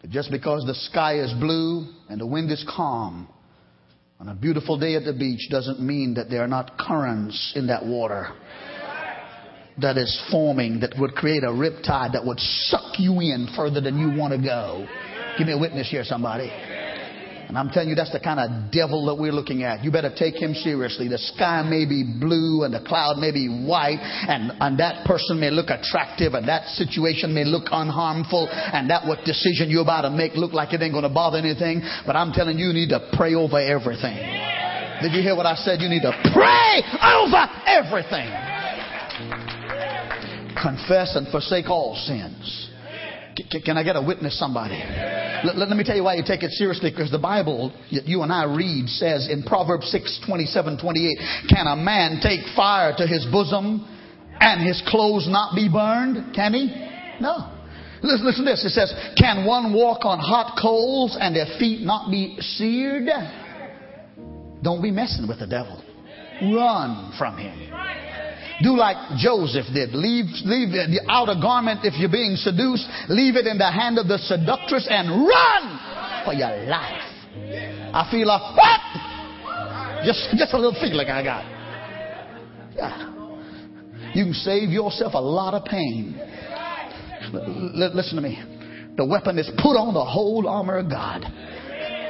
That 0.00 0.10
just 0.10 0.30
because 0.30 0.64
the 0.64 0.72
sky 0.72 1.18
is 1.18 1.34
blue 1.34 1.86
and 2.08 2.18
the 2.18 2.26
wind 2.26 2.50
is 2.50 2.64
calm 2.66 3.28
on 4.18 4.30
a 4.30 4.34
beautiful 4.34 4.78
day 4.78 4.94
at 4.94 5.04
the 5.04 5.12
beach 5.12 5.50
doesn't 5.50 5.78
mean 5.78 6.14
that 6.14 6.30
there 6.30 6.42
are 6.42 6.48
not 6.48 6.78
currents 6.78 7.52
in 7.54 7.66
that 7.66 7.84
water 7.84 8.28
that 9.82 9.98
is 9.98 10.18
forming 10.30 10.80
that 10.80 10.94
would 10.98 11.12
create 11.12 11.42
a 11.42 11.48
riptide 11.48 12.14
that 12.14 12.24
would 12.24 12.40
suck 12.40 12.98
you 12.98 13.20
in 13.20 13.48
further 13.54 13.82
than 13.82 13.98
you 13.98 14.18
want 14.18 14.32
to 14.32 14.42
go. 14.42 14.88
Give 15.36 15.46
me 15.46 15.52
a 15.52 15.58
witness 15.58 15.90
here, 15.90 16.04
somebody. 16.04 16.50
And 17.48 17.56
I'm 17.56 17.70
telling 17.70 17.88
you, 17.88 17.94
that's 17.94 18.12
the 18.12 18.20
kind 18.20 18.40
of 18.40 18.72
devil 18.72 19.06
that 19.06 19.14
we're 19.14 19.32
looking 19.32 19.62
at. 19.62 19.84
You 19.84 19.92
better 19.92 20.10
take 20.10 20.34
him 20.34 20.52
seriously. 20.54 21.06
The 21.06 21.18
sky 21.18 21.62
may 21.62 21.86
be 21.86 22.02
blue 22.02 22.64
and 22.64 22.74
the 22.74 22.82
cloud 22.82 23.18
may 23.18 23.30
be 23.30 23.46
white 23.46 24.02
and, 24.02 24.50
and 24.58 24.78
that 24.80 25.06
person 25.06 25.38
may 25.38 25.50
look 25.50 25.70
attractive 25.70 26.34
and 26.34 26.48
that 26.48 26.66
situation 26.74 27.32
may 27.32 27.44
look 27.44 27.70
unharmful 27.70 28.50
and 28.50 28.90
that 28.90 29.06
what 29.06 29.24
decision 29.24 29.70
you're 29.70 29.86
about 29.86 30.02
to 30.02 30.10
make 30.10 30.34
look 30.34 30.52
like 30.52 30.74
it 30.74 30.82
ain't 30.82 30.92
going 30.92 31.06
to 31.06 31.14
bother 31.14 31.38
anything. 31.38 31.82
But 32.04 32.16
I'm 32.16 32.32
telling 32.32 32.58
you, 32.58 32.66
you 32.66 32.74
need 32.74 32.90
to 32.90 33.10
pray 33.14 33.34
over 33.34 33.60
everything. 33.60 34.18
Did 35.02 35.12
you 35.12 35.22
hear 35.22 35.36
what 35.36 35.46
I 35.46 35.54
said? 35.54 35.80
You 35.80 35.88
need 35.88 36.02
to 36.02 36.14
pray 36.34 36.82
over 36.98 37.46
everything. 37.70 38.26
Confess 40.56 41.14
and 41.14 41.28
forsake 41.28 41.70
all 41.70 41.94
sins. 41.94 42.70
Can 43.64 43.76
I 43.76 43.84
get 43.84 43.94
a 43.94 44.02
witness, 44.02 44.38
somebody? 44.38 44.80
Let, 45.46 45.68
let, 45.68 45.76
me 45.76 45.84
tell 45.84 45.94
you 45.94 46.02
why 46.02 46.14
you 46.14 46.24
take 46.26 46.42
it 46.42 46.50
seriously, 46.50 46.90
because 46.90 47.12
the 47.12 47.20
Bible 47.20 47.72
that 47.92 48.06
you 48.06 48.22
and 48.22 48.32
I 48.32 48.44
read 48.44 48.88
says 48.88 49.28
in 49.30 49.44
Proverbs 49.44 49.86
6, 49.92 50.26
27, 50.26 50.78
28, 50.78 51.18
Can 51.48 51.66
a 51.68 51.76
man 51.76 52.18
take 52.20 52.40
fire 52.56 52.92
to 52.96 53.06
his 53.06 53.24
bosom 53.30 53.86
and 54.40 54.66
his 54.66 54.82
clothes 54.88 55.28
not 55.28 55.54
be 55.54 55.68
burned? 55.68 56.34
Can 56.34 56.52
he? 56.52 56.66
No. 57.20 57.52
Listen, 58.02 58.26
listen 58.26 58.44
to 58.44 58.50
this. 58.50 58.64
It 58.64 58.70
says, 58.70 58.92
Can 59.16 59.46
one 59.46 59.72
walk 59.72 60.04
on 60.04 60.18
hot 60.18 60.58
coals 60.60 61.16
and 61.18 61.34
their 61.34 61.46
feet 61.60 61.80
not 61.80 62.10
be 62.10 62.36
seared? 62.40 63.08
Don't 64.62 64.82
be 64.82 64.90
messing 64.90 65.28
with 65.28 65.38
the 65.38 65.46
devil. 65.46 65.80
Run 66.42 67.12
from 67.16 67.38
him. 67.38 67.76
Do 68.62 68.76
like 68.76 68.96
Joseph 69.18 69.66
did. 69.72 69.92
Leave, 69.92 70.26
leave 70.44 70.72
the 70.72 71.02
outer 71.08 71.34
garment 71.40 71.80
if 71.84 71.98
you're 71.98 72.10
being 72.10 72.36
seduced. 72.36 72.88
Leave 73.08 73.36
it 73.36 73.46
in 73.46 73.58
the 73.58 73.70
hand 73.70 73.98
of 73.98 74.08
the 74.08 74.18
seductress 74.18 74.86
and 74.88 75.10
run 75.10 76.24
for 76.24 76.32
your 76.32 76.64
life. 76.64 77.02
I 77.92 78.08
feel 78.10 78.28
a 78.30 78.38
what? 78.54 80.04
Just, 80.06 80.36
just 80.36 80.54
a 80.54 80.56
little 80.56 80.78
feeling 80.80 81.08
I 81.08 81.22
got. 81.22 81.44
Yeah. 82.74 83.16
You 84.14 84.24
can 84.24 84.34
save 84.34 84.70
yourself 84.70 85.12
a 85.14 85.20
lot 85.20 85.52
of 85.54 85.64
pain. 85.64 86.18
L- 87.34 87.92
listen 87.94 88.16
to 88.16 88.22
me. 88.22 88.42
The 88.96 89.04
weapon 89.04 89.38
is 89.38 89.50
put 89.58 89.76
on 89.76 89.92
the 89.92 90.04
whole 90.04 90.48
armor 90.48 90.78
of 90.78 90.88
God. 90.88 91.24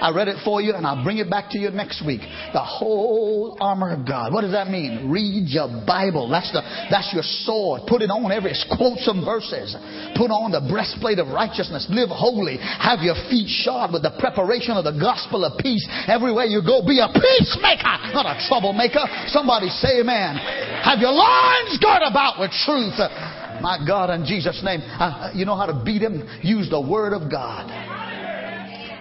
I 0.01 0.13
read 0.13 0.29
it 0.29 0.37
for 0.45 0.61
you 0.61 0.75
and 0.75 0.87
I'll 0.87 1.03
bring 1.03 1.19
it 1.19 1.31
back 1.31 1.51
to 1.51 1.59
you 1.59 1.71
next 1.71 2.05
week. 2.05 2.21
The 2.53 2.63
whole 2.63 3.57
armor 3.61 3.93
of 3.93 4.07
God. 4.07 4.33
What 4.33 4.43
does 4.43 4.53
that 4.53 4.69
mean? 4.69 5.11
Read 5.11 5.49
your 5.49 5.69
Bible. 5.87 6.29
That's 6.29 6.51
the, 6.53 6.63
that's 6.91 7.13
your 7.13 7.25
sword. 7.45 7.83
Put 7.89 8.03
it 8.03 8.11
on 8.11 8.31
every, 8.31 8.53
quote 8.77 8.99
some 9.01 9.25
verses. 9.25 9.75
Put 10.17 10.31
on 10.31 10.53
the 10.53 10.65
breastplate 10.69 11.19
of 11.19 11.29
righteousness. 11.29 11.87
Live 11.91 12.11
holy. 12.11 12.59
Have 12.59 13.01
your 13.01 13.17
feet 13.29 13.49
shod 13.49 13.93
with 13.93 14.03
the 14.03 14.15
preparation 14.19 14.77
of 14.77 14.85
the 14.85 14.97
gospel 14.97 15.45
of 15.45 15.59
peace. 15.59 15.85
Everywhere 16.09 16.47
you 16.47 16.61
go, 16.61 16.85
be 16.85 17.01
a 17.01 17.09
peacemaker, 17.09 18.13
not 18.13 18.27
a 18.27 18.37
troublemaker. 18.49 19.05
Somebody 19.29 19.69
say 19.69 20.01
amen. 20.01 20.37
Have 20.85 21.01
your 21.01 21.13
loins 21.13 21.79
girt 21.81 22.05
about 22.05 22.39
with 22.39 22.53
truth. 22.65 22.99
My 23.61 23.81
God, 23.87 24.11
in 24.11 24.25
Jesus' 24.25 24.61
name. 24.63 24.81
Uh, 24.85 25.33
you 25.35 25.45
know 25.45 25.57
how 25.57 25.67
to 25.67 25.83
beat 25.85 26.03
him? 26.03 26.29
Use 26.43 26.69
the 26.69 26.81
word 26.81 27.13
of 27.13 27.31
God. 27.31 27.86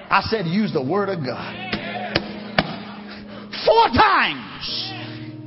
I 0.09 0.21
said 0.29 0.45
use 0.45 0.71
the 0.71 0.83
word 0.83 1.09
of 1.09 1.25
God. 1.25 1.53
Four 3.65 3.87
times 3.89 4.84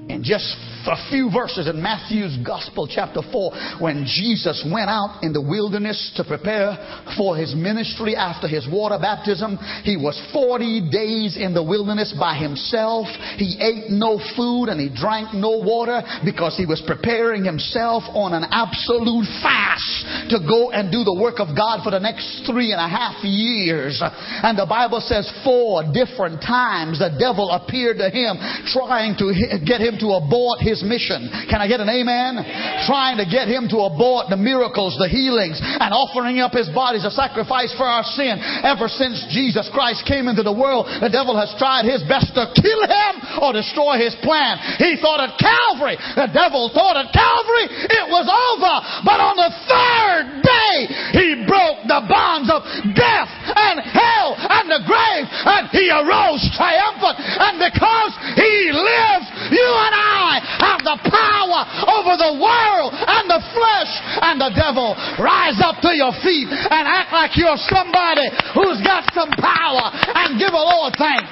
in 0.09 0.25
just 0.25 0.57
a 0.89 0.97
few 1.11 1.31
verses 1.31 1.69
in 1.69 1.83
Matthew's 1.83 2.39
Gospel, 2.41 2.89
chapter 2.89 3.21
4, 3.21 3.81
when 3.81 4.09
Jesus 4.09 4.65
went 4.65 4.89
out 4.89 5.21
in 5.23 5.33
the 5.33 5.43
wilderness 5.43 6.13
to 6.17 6.25
prepare 6.25 6.81
for 7.17 7.37
his 7.37 7.55
ministry 7.55 8.17
after 8.17 8.49
his 8.49 8.67
water 8.71 8.97
baptism. 8.97 9.59
He 9.85 9.97
was 9.97 10.17
40 10.33 10.89
days 10.91 11.37
in 11.37 11.53
the 11.53 11.63
wilderness 11.63 12.17
by 12.19 12.37
himself. 12.37 13.07
He 13.37 13.61
ate 13.61 13.93
no 13.93 14.17
food 14.37 14.73
and 14.73 14.81
he 14.81 14.89
drank 14.89 15.35
no 15.35 15.61
water 15.61 16.01
because 16.25 16.57
he 16.57 16.65
was 16.65 16.81
preparing 16.87 17.45
himself 17.45 18.03
on 18.17 18.33
an 18.33 18.49
absolute 18.49 19.29
fast 19.45 20.33
to 20.33 20.41
go 20.41 20.71
and 20.73 20.89
do 20.89 21.05
the 21.05 21.15
work 21.15 21.37
of 21.37 21.53
God 21.53 21.85
for 21.85 21.93
the 21.93 22.01
next 22.01 22.49
three 22.49 22.73
and 22.73 22.81
a 22.81 22.89
half 22.89 23.21
years. 23.25 24.01
And 24.01 24.57
the 24.57 24.67
Bible 24.67 25.05
says 25.05 25.29
four 25.45 25.85
different 25.93 26.41
times 26.41 26.99
the 26.99 27.13
devil 27.13 27.53
appeared 27.53 27.99
to 27.99 28.09
him 28.09 28.41
trying 28.73 29.13
to 29.21 29.37
get 29.69 29.85
him 29.85 29.98
to 30.01 30.19
abort 30.19 30.61
his 30.61 30.83
mission. 30.83 31.31
Can 31.51 31.61
I 31.61 31.67
get 31.67 31.81
an 31.81 31.89
amen? 31.89 32.41
Trying 32.87 33.19
to 33.19 33.27
get 33.27 33.49
him 33.49 33.69
to 33.71 33.85
abort 33.87 34.31
the 34.31 34.39
miracles, 34.39 34.97
the 34.99 35.09
healings, 35.09 35.59
and 35.61 35.91
offering 35.93 36.39
up 36.39 36.53
his 36.53 36.69
body 36.71 36.99
as 36.99 37.07
a 37.07 37.15
sacrifice 37.15 37.75
for 37.75 37.87
our 37.87 38.05
sin. 38.05 38.39
Ever 38.63 38.89
since 38.89 39.19
Jesus 39.31 39.69
Christ 39.73 40.07
came 40.07 40.29
into 40.29 40.43
the 40.43 40.55
world, 40.55 40.87
the 41.01 41.13
devil 41.13 41.35
has 41.37 41.51
tried 41.59 41.85
his 41.85 42.03
best 42.07 42.35
to 42.35 42.51
kill 42.55 42.83
him 42.87 43.13
or 43.43 43.53
destroy 43.53 43.99
his 43.99 44.15
plan. 44.23 44.59
He 44.79 44.99
thought 45.01 45.23
at 45.23 45.35
Calvary, 45.39 45.99
the 46.15 46.31
devil 46.31 46.71
thought 46.71 46.97
at 46.99 47.11
Calvary 47.11 47.67
it 47.89 48.07
was 48.09 48.27
over. 48.27 48.75
But 49.05 49.19
on 49.19 49.37
the 49.37 49.53
third 49.67 50.25
day, 50.43 50.77
he 51.15 51.29
broke 51.47 51.87
the 51.87 52.03
bonds 52.07 52.51
of 52.51 52.63
death 52.95 53.31
and 53.55 53.83
hell 53.83 54.37
and 54.39 54.67
the 54.71 54.83
grave 54.87 55.27
and 55.29 55.69
he 55.73 55.89
arose 55.91 56.43
triumphant. 56.55 57.17
And 57.19 57.57
because 57.59 58.13
he 58.37 58.55
lives, 58.73 59.27
you 59.69 59.75
and 59.77 59.93
I 59.93 60.41
have 60.65 60.81
the 60.81 60.97
power 61.13 61.61
over 61.93 62.17
the 62.17 62.33
world 62.41 62.97
and 62.97 63.29
the 63.29 63.43
flesh 63.53 63.93
and 64.25 64.41
the 64.41 64.53
devil. 64.57 64.97
Rise 65.21 65.61
up 65.61 65.85
to 65.85 65.93
your 65.93 66.17
feet 66.25 66.49
and 66.49 66.85
act 66.89 67.13
like 67.13 67.37
you're 67.37 67.61
somebody 67.69 68.33
who's 68.57 68.81
got 68.81 69.05
some 69.13 69.29
power 69.37 69.93
and 69.93 70.41
give 70.41 70.57
the 70.57 70.65
Lord 70.65 70.97
thanks. 70.97 71.29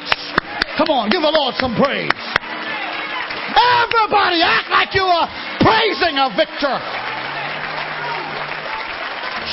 Come 0.76 0.92
on, 0.92 1.08
give 1.08 1.24
the 1.24 1.32
Lord 1.32 1.56
some 1.56 1.72
praise. 1.80 2.12
Everybody 3.56 4.44
act 4.44 4.68
like 4.68 4.92
you 4.92 5.08
are 5.08 5.24
praising 5.64 6.20
a 6.20 6.28
victor. 6.36 6.76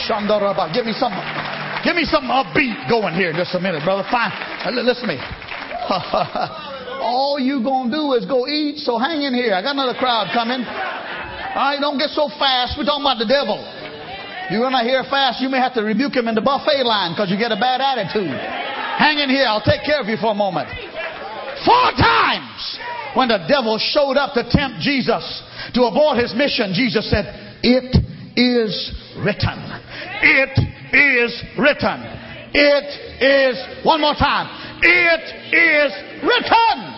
Shandaraba. 0.03 0.73
Give 0.73 0.83
me 0.83 0.91
some, 0.91 1.15
give 1.85 1.95
me 1.95 2.03
some 2.03 2.27
upbeat 2.27 2.89
going 2.89 3.15
here 3.15 3.29
in 3.29 3.37
just 3.37 3.55
a 3.55 3.59
minute, 3.59 3.83
brother. 3.85 4.03
Fine. 4.11 4.31
Uh, 4.67 4.71
listen 4.83 5.07
to 5.07 5.15
me. 5.15 5.19
All 7.03 7.35
you 7.35 7.59
gonna 7.59 7.91
do 7.91 8.13
is 8.15 8.23
go 8.25 8.47
eat, 8.47 8.79
so 8.79 8.97
hang 8.97 9.27
in 9.27 9.35
here. 9.35 9.53
I 9.53 9.61
got 9.61 9.75
another 9.75 9.99
crowd 9.99 10.31
coming. 10.31 10.63
All 10.63 11.67
right, 11.67 11.77
don't 11.79 11.99
get 11.99 12.15
so 12.15 12.31
fast. 12.39 12.79
We're 12.79 12.87
talking 12.87 13.03
about 13.03 13.19
the 13.19 13.27
devil. 13.27 13.59
You're 14.49 14.63
gonna 14.63 14.87
hear 14.87 15.03
fast, 15.03 15.43
you 15.43 15.49
may 15.49 15.59
have 15.59 15.73
to 15.75 15.83
rebuke 15.83 16.15
him 16.15 16.27
in 16.27 16.35
the 16.35 16.41
buffet 16.43 16.83
line 16.83 17.11
because 17.11 17.31
you 17.31 17.37
get 17.37 17.51
a 17.51 17.59
bad 17.59 17.83
attitude. 17.83 18.31
Hang 18.31 19.19
in 19.19 19.29
here, 19.29 19.45
I'll 19.47 19.63
take 19.63 19.83
care 19.83 19.99
of 19.99 20.07
you 20.07 20.15
for 20.15 20.31
a 20.31 20.37
moment. 20.37 20.71
Four 21.67 21.91
times 21.99 22.79
when 23.15 23.27
the 23.27 23.43
devil 23.47 23.77
showed 23.79 24.15
up 24.15 24.33
to 24.35 24.43
tempt 24.47 24.79
Jesus 24.79 25.23
to 25.75 25.83
abort 25.83 26.17
his 26.17 26.33
mission, 26.35 26.71
Jesus 26.73 27.09
said, 27.09 27.27
It 27.63 27.99
is 28.35 28.71
written. 29.19 29.59
It 30.23 30.55
is 30.91 31.31
written. 31.57 31.99
It 32.53 32.89
is, 33.17 33.85
one 33.85 34.01
more 34.01 34.13
time, 34.13 34.47
it 34.83 35.23
is 35.55 35.91
written. 36.23 36.93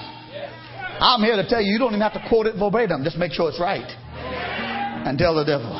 I'm 0.99 1.21
here 1.21 1.36
to 1.36 1.47
tell 1.47 1.61
you, 1.61 1.73
you 1.73 1.79
don't 1.79 1.89
even 1.89 2.01
have 2.01 2.13
to 2.13 2.25
quote 2.27 2.47
it 2.47 2.55
verbatim. 2.57 3.03
Just 3.03 3.17
make 3.17 3.31
sure 3.31 3.49
it's 3.49 3.59
right. 3.59 3.86
And 5.05 5.17
tell 5.17 5.36
the 5.36 5.43
devil. 5.43 5.71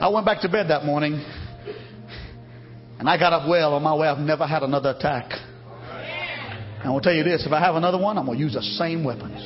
I 0.00 0.08
went 0.08 0.26
back 0.26 0.40
to 0.42 0.48
bed 0.48 0.68
that 0.70 0.84
morning 0.84 1.22
and 2.98 3.08
I 3.08 3.18
got 3.18 3.32
up 3.32 3.48
well 3.48 3.74
on 3.74 3.82
my 3.82 3.94
way. 3.94 4.08
I've 4.08 4.18
never 4.18 4.46
had 4.46 4.62
another 4.62 4.90
attack. 4.90 5.30
And 5.30 6.88
I 6.88 6.90
will 6.90 7.00
tell 7.00 7.14
you 7.14 7.22
this 7.22 7.44
if 7.46 7.52
I 7.52 7.60
have 7.60 7.76
another 7.76 7.98
one, 7.98 8.18
I'm 8.18 8.26
going 8.26 8.38
to 8.38 8.44
use 8.44 8.54
the 8.54 8.62
same 8.62 9.04
weapons. 9.04 9.38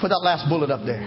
Put 0.00 0.08
that 0.08 0.20
last 0.22 0.48
bullet 0.48 0.70
up 0.70 0.84
there. 0.84 1.02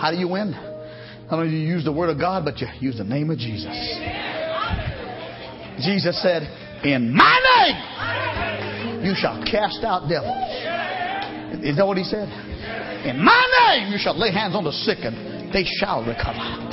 How 0.00 0.10
do 0.10 0.16
you 0.16 0.26
win? 0.28 0.50
Not 0.50 1.38
only 1.38 1.50
do 1.50 1.56
you 1.56 1.68
use 1.68 1.84
the 1.84 1.92
word 1.92 2.10
of 2.10 2.18
God, 2.18 2.44
but 2.44 2.58
you 2.60 2.66
use 2.80 2.98
the 2.98 3.04
name 3.04 3.30
of 3.30 3.38
Jesus. 3.38 3.76
Jesus 5.78 6.20
said, 6.22 6.42
In 6.84 7.14
my 7.14 7.38
name, 7.56 9.04
you 9.04 9.14
shall 9.14 9.42
cast 9.44 9.84
out 9.84 10.08
devils. 10.08 10.34
Is 11.62 11.76
that 11.76 11.86
what 11.86 11.96
he 11.96 12.04
said? 12.04 12.26
In 13.06 13.22
my 13.22 13.42
name, 13.68 13.92
you 13.92 13.98
shall 13.98 14.18
lay 14.18 14.32
hands 14.32 14.54
on 14.54 14.64
the 14.64 14.72
sick 14.72 14.98
and 15.02 15.52
they 15.52 15.64
shall 15.78 16.04
recover. 16.04 16.70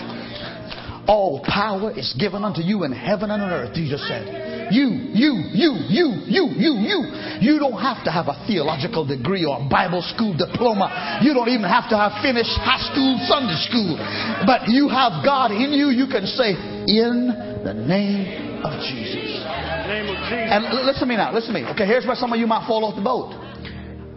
All 1.07 1.41
power 1.45 1.91
is 1.91 2.13
given 2.19 2.43
unto 2.43 2.61
you 2.61 2.83
in 2.83 2.91
heaven 2.91 3.31
and 3.31 3.41
on 3.41 3.49
earth, 3.49 3.73
Jesus 3.73 4.01
said. 4.07 4.71
You, 4.71 5.09
you, 5.13 5.41
you, 5.53 5.71
you, 5.89 6.05
you, 6.29 6.43
you, 6.53 6.73
you. 6.85 6.99
You 7.41 7.57
don't 7.57 7.81
have 7.81 8.03
to 8.05 8.11
have 8.11 8.29
a 8.29 8.37
theological 8.45 9.05
degree 9.05 9.45
or 9.45 9.57
a 9.57 9.69
Bible 9.69 10.05
school 10.05 10.37
diploma. 10.37 11.19
You 11.23 11.33
don't 11.33 11.49
even 11.49 11.65
have 11.65 11.89
to 11.89 11.97
have 11.97 12.21
finished 12.21 12.53
high 12.61 12.81
school, 12.93 13.17
Sunday 13.25 13.57
school. 13.65 13.97
But 14.45 14.69
you 14.69 14.89
have 14.89 15.25
God 15.25 15.49
in 15.49 15.73
you. 15.73 15.89
You 15.89 16.05
can 16.05 16.29
say, 16.29 16.53
in 16.85 17.61
the 17.65 17.73
name 17.73 18.61
of 18.61 18.77
Jesus. 18.85 19.68
Name 19.89 20.05
of 20.05 20.21
Jesus. 20.29 20.53
And 20.53 20.61
listen 20.85 21.01
to 21.01 21.09
me 21.09 21.17
now. 21.17 21.33
Listen 21.33 21.53
to 21.53 21.59
me. 21.59 21.65
Okay, 21.73 21.89
here's 21.89 22.05
where 22.05 22.13
some 22.13 22.31
of 22.31 22.37
you 22.37 22.45
might 22.45 22.69
fall 22.69 22.85
off 22.85 22.93
the 22.93 23.01
boat. 23.01 23.33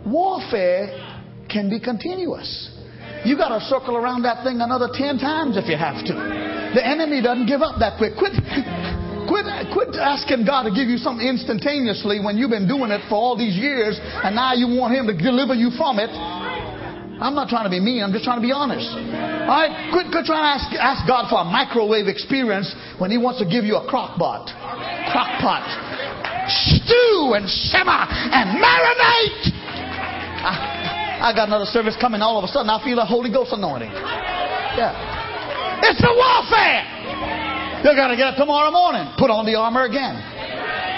Warfare 0.05 0.93
can 1.49 1.73
be 1.73 1.81
continuous. 1.81 2.69
You 3.25 3.41
got 3.41 3.57
to 3.57 3.61
circle 3.65 3.97
around 3.97 4.29
that 4.29 4.45
thing 4.45 4.61
another 4.61 4.93
10 4.93 5.17
times 5.17 5.57
if 5.57 5.65
you 5.71 5.81
have 5.81 6.05
to. 6.05 6.15
The 6.77 6.85
enemy 6.85 7.23
doesn't 7.25 7.47
give 7.49 7.65
up 7.65 7.81
that 7.81 7.97
quick. 7.97 8.21
Quit, 8.21 8.37
Quit, 9.33 9.49
quit 9.73 9.97
asking 9.97 10.45
God 10.45 10.69
to 10.69 10.73
give 10.75 10.93
you 10.93 10.99
something 11.01 11.25
instantaneously 11.25 12.21
when 12.21 12.37
you've 12.37 12.53
been 12.53 12.69
doing 12.69 12.91
it 12.93 13.01
for 13.09 13.17
all 13.17 13.33
these 13.33 13.57
years 13.57 13.97
and 13.97 14.37
now 14.37 14.53
you 14.53 14.69
want 14.69 14.93
Him 14.93 15.07
to 15.09 15.17
deliver 15.17 15.55
you 15.55 15.71
from 15.79 15.97
it. 15.97 16.13
I'm 17.23 17.39
not 17.39 17.47
trying 17.49 17.65
to 17.65 17.71
be 17.71 17.79
mean, 17.79 18.03
I'm 18.03 18.11
just 18.11 18.27
trying 18.27 18.43
to 18.43 18.45
be 18.45 18.51
honest. 18.51 18.91
Alright? 18.91 19.95
Quit, 19.95 20.11
quit 20.11 20.27
trying 20.27 20.43
to 20.43 20.53
ask, 20.59 20.67
ask 20.75 21.07
God 21.07 21.31
for 21.31 21.39
a 21.39 21.47
microwave 21.47 22.11
experience 22.11 22.75
when 22.99 23.15
He 23.15 23.19
wants 23.19 23.39
to 23.39 23.47
give 23.47 23.63
you 23.63 23.79
a 23.79 23.87
crock 23.87 24.19
pot. 24.19 24.51
Crock 25.15 25.31
pot. 25.39 25.63
Stew 26.51 27.39
and 27.39 27.47
simmer 27.47 28.03
and 28.11 28.59
marinate. 28.59 29.55
I, 30.43 31.31
I 31.31 31.33
got 31.33 31.47
another 31.47 31.71
service 31.71 31.95
coming 32.03 32.21
all 32.21 32.39
of 32.39 32.45
a 32.45 32.51
sudden. 32.51 32.67
I 32.67 32.83
feel 32.83 32.99
a 32.99 33.07
Holy 33.07 33.31
Ghost 33.31 33.55
anointing. 33.55 33.95
Yeah. 34.75 34.91
It's 35.87 36.03
a 36.03 36.11
warfare. 36.11 36.83
You 37.87 37.95
got 37.95 38.09
to 38.09 38.17
get 38.17 38.35
up 38.35 38.37
tomorrow 38.37 38.71
morning, 38.71 39.15
put 39.19 39.31
on 39.31 39.47
the 39.47 39.55
armor 39.55 39.83
again. 39.87 40.32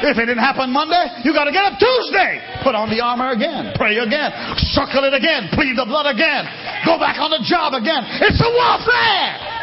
If 0.03 0.18
it 0.18 0.26
didn't 0.26 0.42
happen 0.42 0.72
Monday, 0.74 1.22
you 1.22 1.32
got 1.32 1.45
to 1.45 1.55
get 1.55 1.64
up 1.64 1.78
Tuesday, 1.78 2.42
put 2.66 2.74
on 2.74 2.90
the 2.90 2.99
armor 2.99 3.30
again, 3.30 3.76
pray 3.78 3.97
again, 4.01 4.32
circle 4.74 5.05
it 5.07 5.14
again, 5.14 5.53
plead 5.55 5.78
the 5.78 5.86
blood 5.86 6.11
again, 6.11 6.45
go 6.82 6.99
back 6.99 7.22
on 7.22 7.30
the 7.30 7.42
job 7.47 7.78
again. 7.78 8.03
It's 8.20 8.42
a 8.42 8.51
warfare. 8.51 9.55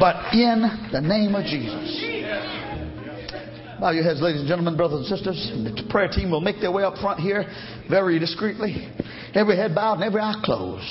But 0.00 0.34
in 0.34 0.90
the 0.90 1.00
name 1.00 1.34
of 1.36 1.44
Jesus. 1.46 2.02
Bow 3.82 3.90
your 3.90 4.04
heads, 4.04 4.20
ladies 4.22 4.40
and 4.40 4.48
gentlemen, 4.48 4.76
brothers 4.76 5.10
and 5.10 5.18
sisters. 5.18 5.38
The 5.52 5.90
prayer 5.90 6.06
team 6.06 6.30
will 6.30 6.40
make 6.40 6.60
their 6.60 6.70
way 6.70 6.84
up 6.84 6.98
front 6.98 7.18
here 7.18 7.44
very 7.90 8.18
discreetly. 8.18 8.88
Every 9.34 9.56
head 9.56 9.74
bowed 9.74 9.94
and 9.94 10.04
every 10.04 10.20
eye 10.20 10.38
closed. 10.44 10.86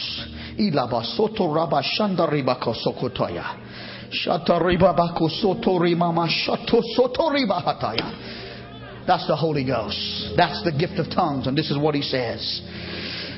That's 9.07 9.27
the 9.27 9.35
Holy 9.35 9.65
Ghost. 9.65 10.33
That's 10.37 10.63
the 10.63 10.71
gift 10.71 10.99
of 10.99 11.09
tongues. 11.13 11.47
And 11.47 11.57
this 11.57 11.71
is 11.71 11.77
what 11.77 11.95
he 11.95 12.01
says. 12.01 12.61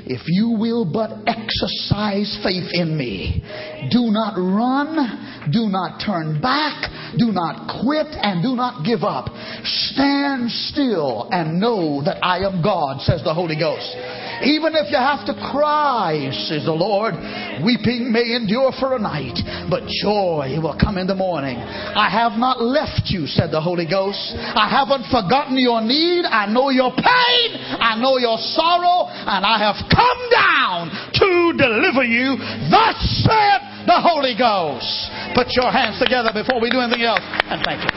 If 0.06 0.22
you 0.28 0.60
will 0.60 0.84
but 0.84 1.24
exercise 1.28 2.38
faith 2.44 2.68
in 2.74 2.98
me, 2.98 3.42
do 3.90 4.12
not 4.12 4.36
run, 4.36 5.48
do 5.52 5.72
not 5.72 6.04
turn 6.04 6.42
back, 6.42 6.92
do 7.18 7.32
not 7.32 7.72
quit, 7.80 8.08
and 8.12 8.44
do 8.44 8.56
not 8.56 8.84
give 8.84 9.04
up. 9.04 9.32
Stand 9.64 10.52
still 10.52 11.30
and 11.32 11.60
know 11.60 12.04
that 12.04 12.20
I 12.20 12.44
am 12.44 12.62
God, 12.62 13.00
says 13.02 13.24
the 13.24 13.34
Holy 13.34 13.56
Ghost. 13.56 13.96
Even 14.44 14.76
if 14.76 14.92
you 14.92 15.00
have 15.00 15.24
to 15.28 15.36
cry, 15.52 16.28
says 16.52 16.66
the 16.66 16.76
Lord, 16.76 17.16
weeping 17.64 18.12
may 18.12 18.36
endure 18.36 18.76
for 18.76 18.96
a 18.96 19.00
night, 19.00 19.40
but 19.70 19.88
joy 20.04 20.60
will 20.60 20.76
come 20.76 20.98
in 20.98 21.08
the 21.08 21.16
morning. 21.16 21.56
I 21.56 22.10
have 22.12 22.36
not 22.36 22.60
left 22.60 23.08
you, 23.08 23.28
said 23.28 23.52
the 23.52 23.62
Holy 23.62 23.88
Ghost. 23.88 24.20
I 24.36 24.68
haven't 24.68 25.08
forgotten 25.08 25.56
your 25.56 25.80
need. 25.80 26.26
I 26.28 26.52
know 26.52 26.70
your 26.72 26.92
pain. 26.92 27.50
I 27.80 27.96
know 27.96 28.18
your 28.18 28.36
sorrow, 28.38 29.08
and 29.08 29.46
I 29.46 29.64
have 29.64 29.93
come 29.94 30.20
down 30.34 30.90
to 30.90 31.54
deliver 31.54 32.04
you. 32.04 32.36
Thus 32.74 32.98
said 33.22 33.86
the 33.86 34.02
Holy 34.02 34.34
Ghost. 34.34 34.90
Put 35.38 35.54
your 35.54 35.72
hands 35.72 36.02
together 36.02 36.34
before 36.34 36.60
we 36.60 36.70
do 36.70 36.82
anything 36.82 37.06
else, 37.06 37.22
and 37.22 37.62
thank 37.62 37.82
you. 37.86 37.90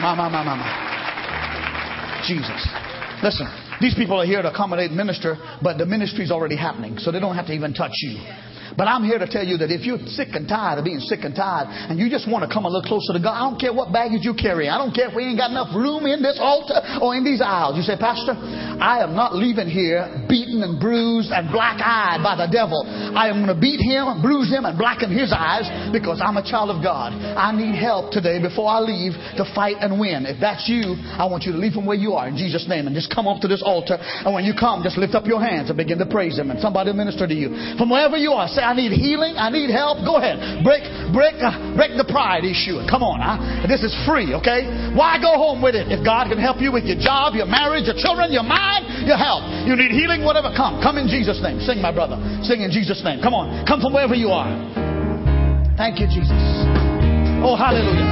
My, 0.00 0.14
my, 0.14 0.28
my, 0.28 0.44
my, 0.46 0.54
my. 0.54 2.22
Jesus. 2.26 2.68
Listen, 3.22 3.50
these 3.80 3.94
people 3.94 4.20
are 4.20 4.26
here 4.26 4.42
to 4.42 4.52
accommodate 4.52 4.92
minister, 4.92 5.36
but 5.62 5.78
the 5.78 5.86
ministry 5.86 6.24
is 6.24 6.30
already 6.30 6.56
happening, 6.56 6.98
so 6.98 7.10
they 7.10 7.20
don't 7.20 7.34
have 7.34 7.46
to 7.46 7.52
even 7.52 7.74
touch 7.74 7.92
you. 8.02 8.18
But 8.78 8.86
I'm 8.86 9.02
here 9.02 9.18
to 9.18 9.26
tell 9.26 9.42
you 9.42 9.58
that 9.58 9.74
if 9.74 9.82
you're 9.82 9.98
sick 10.06 10.38
and 10.38 10.46
tired 10.46 10.78
of 10.78 10.86
being 10.86 11.02
sick 11.02 11.26
and 11.26 11.34
tired 11.34 11.66
and 11.66 11.98
you 11.98 12.06
just 12.06 12.30
want 12.30 12.46
to 12.46 12.50
come 12.50 12.62
a 12.62 12.70
little 12.70 12.86
closer 12.86 13.10
to 13.10 13.18
God, 13.18 13.34
I 13.34 13.42
don't 13.42 13.58
care 13.58 13.74
what 13.74 13.90
baggage 13.90 14.22
you 14.22 14.38
carry. 14.38 14.70
I 14.70 14.78
don't 14.78 14.94
care 14.94 15.10
if 15.10 15.18
we 15.18 15.26
ain't 15.26 15.34
got 15.34 15.50
enough 15.50 15.74
room 15.74 16.06
in 16.06 16.22
this 16.22 16.38
altar 16.38 16.78
or 17.02 17.18
in 17.18 17.26
these 17.26 17.42
aisles. 17.42 17.74
You 17.74 17.82
say, 17.82 17.98
Pastor, 17.98 18.38
I 18.38 19.02
am 19.02 19.18
not 19.18 19.34
leaving 19.34 19.66
here 19.66 20.06
beaten 20.30 20.62
and 20.62 20.78
bruised 20.78 21.34
and 21.34 21.50
black 21.50 21.82
eyed 21.82 22.22
by 22.22 22.38
the 22.38 22.46
devil. 22.46 22.86
I 22.86 23.26
am 23.26 23.42
going 23.42 23.50
to 23.50 23.58
beat 23.58 23.82
him, 23.82 24.22
bruise 24.22 24.46
him, 24.46 24.62
and 24.62 24.78
blacken 24.78 25.10
his 25.10 25.34
eyes 25.34 25.66
because 25.90 26.22
I'm 26.22 26.38
a 26.38 26.46
child 26.46 26.70
of 26.70 26.78
God. 26.78 27.18
I 27.18 27.50
need 27.50 27.74
help 27.74 28.14
today 28.14 28.38
before 28.38 28.70
I 28.70 28.78
leave 28.78 29.18
to 29.42 29.44
fight 29.58 29.82
and 29.82 29.98
win. 29.98 30.22
If 30.22 30.38
that's 30.38 30.70
you, 30.70 30.94
I 31.18 31.26
want 31.26 31.50
you 31.50 31.50
to 31.50 31.58
leave 31.58 31.74
from 31.74 31.82
where 31.82 31.98
you 31.98 32.14
are 32.14 32.30
in 32.30 32.38
Jesus' 32.38 32.70
name 32.70 32.86
and 32.86 32.94
just 32.94 33.10
come 33.10 33.26
up 33.26 33.42
to 33.42 33.50
this 33.50 33.58
altar. 33.66 33.98
And 33.98 34.30
when 34.30 34.46
you 34.46 34.54
come, 34.54 34.86
just 34.86 35.02
lift 35.02 35.18
up 35.18 35.26
your 35.26 35.42
hands 35.42 35.66
and 35.66 35.74
begin 35.74 35.98
to 35.98 36.06
praise 36.06 36.38
Him. 36.38 36.54
And 36.54 36.62
somebody 36.62 36.94
minister 36.94 37.26
to 37.26 37.34
you. 37.34 37.74
From 37.74 37.90
wherever 37.90 38.14
you 38.14 38.38
are, 38.38 38.46
say, 38.46 38.67
I 38.68 38.76
need 38.76 38.92
healing. 38.92 39.40
I 39.40 39.48
need 39.48 39.72
help. 39.72 40.04
Go 40.04 40.20
ahead. 40.20 40.60
Break, 40.60 40.84
break, 41.16 41.40
uh, 41.40 41.72
break 41.72 41.96
the 41.96 42.04
pride 42.04 42.44
issue. 42.44 42.76
Come 42.84 43.00
on, 43.00 43.24
huh? 43.24 43.64
This 43.64 43.80
is 43.80 43.96
free, 44.04 44.36
okay? 44.36 44.92
Why 44.92 45.16
go 45.16 45.40
home 45.40 45.64
with 45.64 45.72
it 45.72 45.88
if 45.88 46.04
God 46.04 46.28
can 46.28 46.36
help 46.36 46.60
you 46.60 46.68
with 46.68 46.84
your 46.84 47.00
job, 47.00 47.32
your 47.32 47.48
marriage, 47.48 47.88
your 47.88 47.96
children, 47.96 48.28
your 48.28 48.44
mind, 48.44 49.08
your 49.08 49.16
health? 49.16 49.48
You 49.64 49.72
need 49.72 49.88
healing, 49.88 50.20
whatever. 50.20 50.52
Come, 50.52 50.84
come 50.84 51.00
in 51.00 51.08
Jesus' 51.08 51.40
name. 51.40 51.64
Sing, 51.64 51.80
my 51.80 51.88
brother. 51.88 52.20
Sing 52.44 52.60
in 52.60 52.68
Jesus' 52.68 53.00
name. 53.00 53.24
Come 53.24 53.32
on, 53.32 53.64
come 53.64 53.80
from 53.80 53.96
wherever 53.96 54.12
you 54.12 54.28
are. 54.28 54.52
Thank 55.80 55.96
you, 55.96 56.06
Jesus. 56.12 56.36
Oh, 57.40 57.56
hallelujah. 57.56 58.04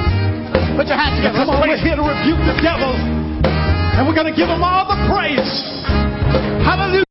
Put 0.72 0.88
your 0.88 0.96
hands 0.96 1.20
together. 1.20 1.36
Come 1.36 1.52
on, 1.52 1.60
we're 1.60 1.76
here 1.76 2.00
to 2.00 2.06
rebuke 2.06 2.40
the 2.48 2.56
devil, 2.64 2.96
and 2.96 4.08
we're 4.08 4.16
going 4.16 4.32
to 4.32 4.36
give 4.36 4.48
him 4.48 4.64
all 4.64 4.88
the 4.88 4.96
praise. 5.04 5.52
Hallelujah. 6.64 7.05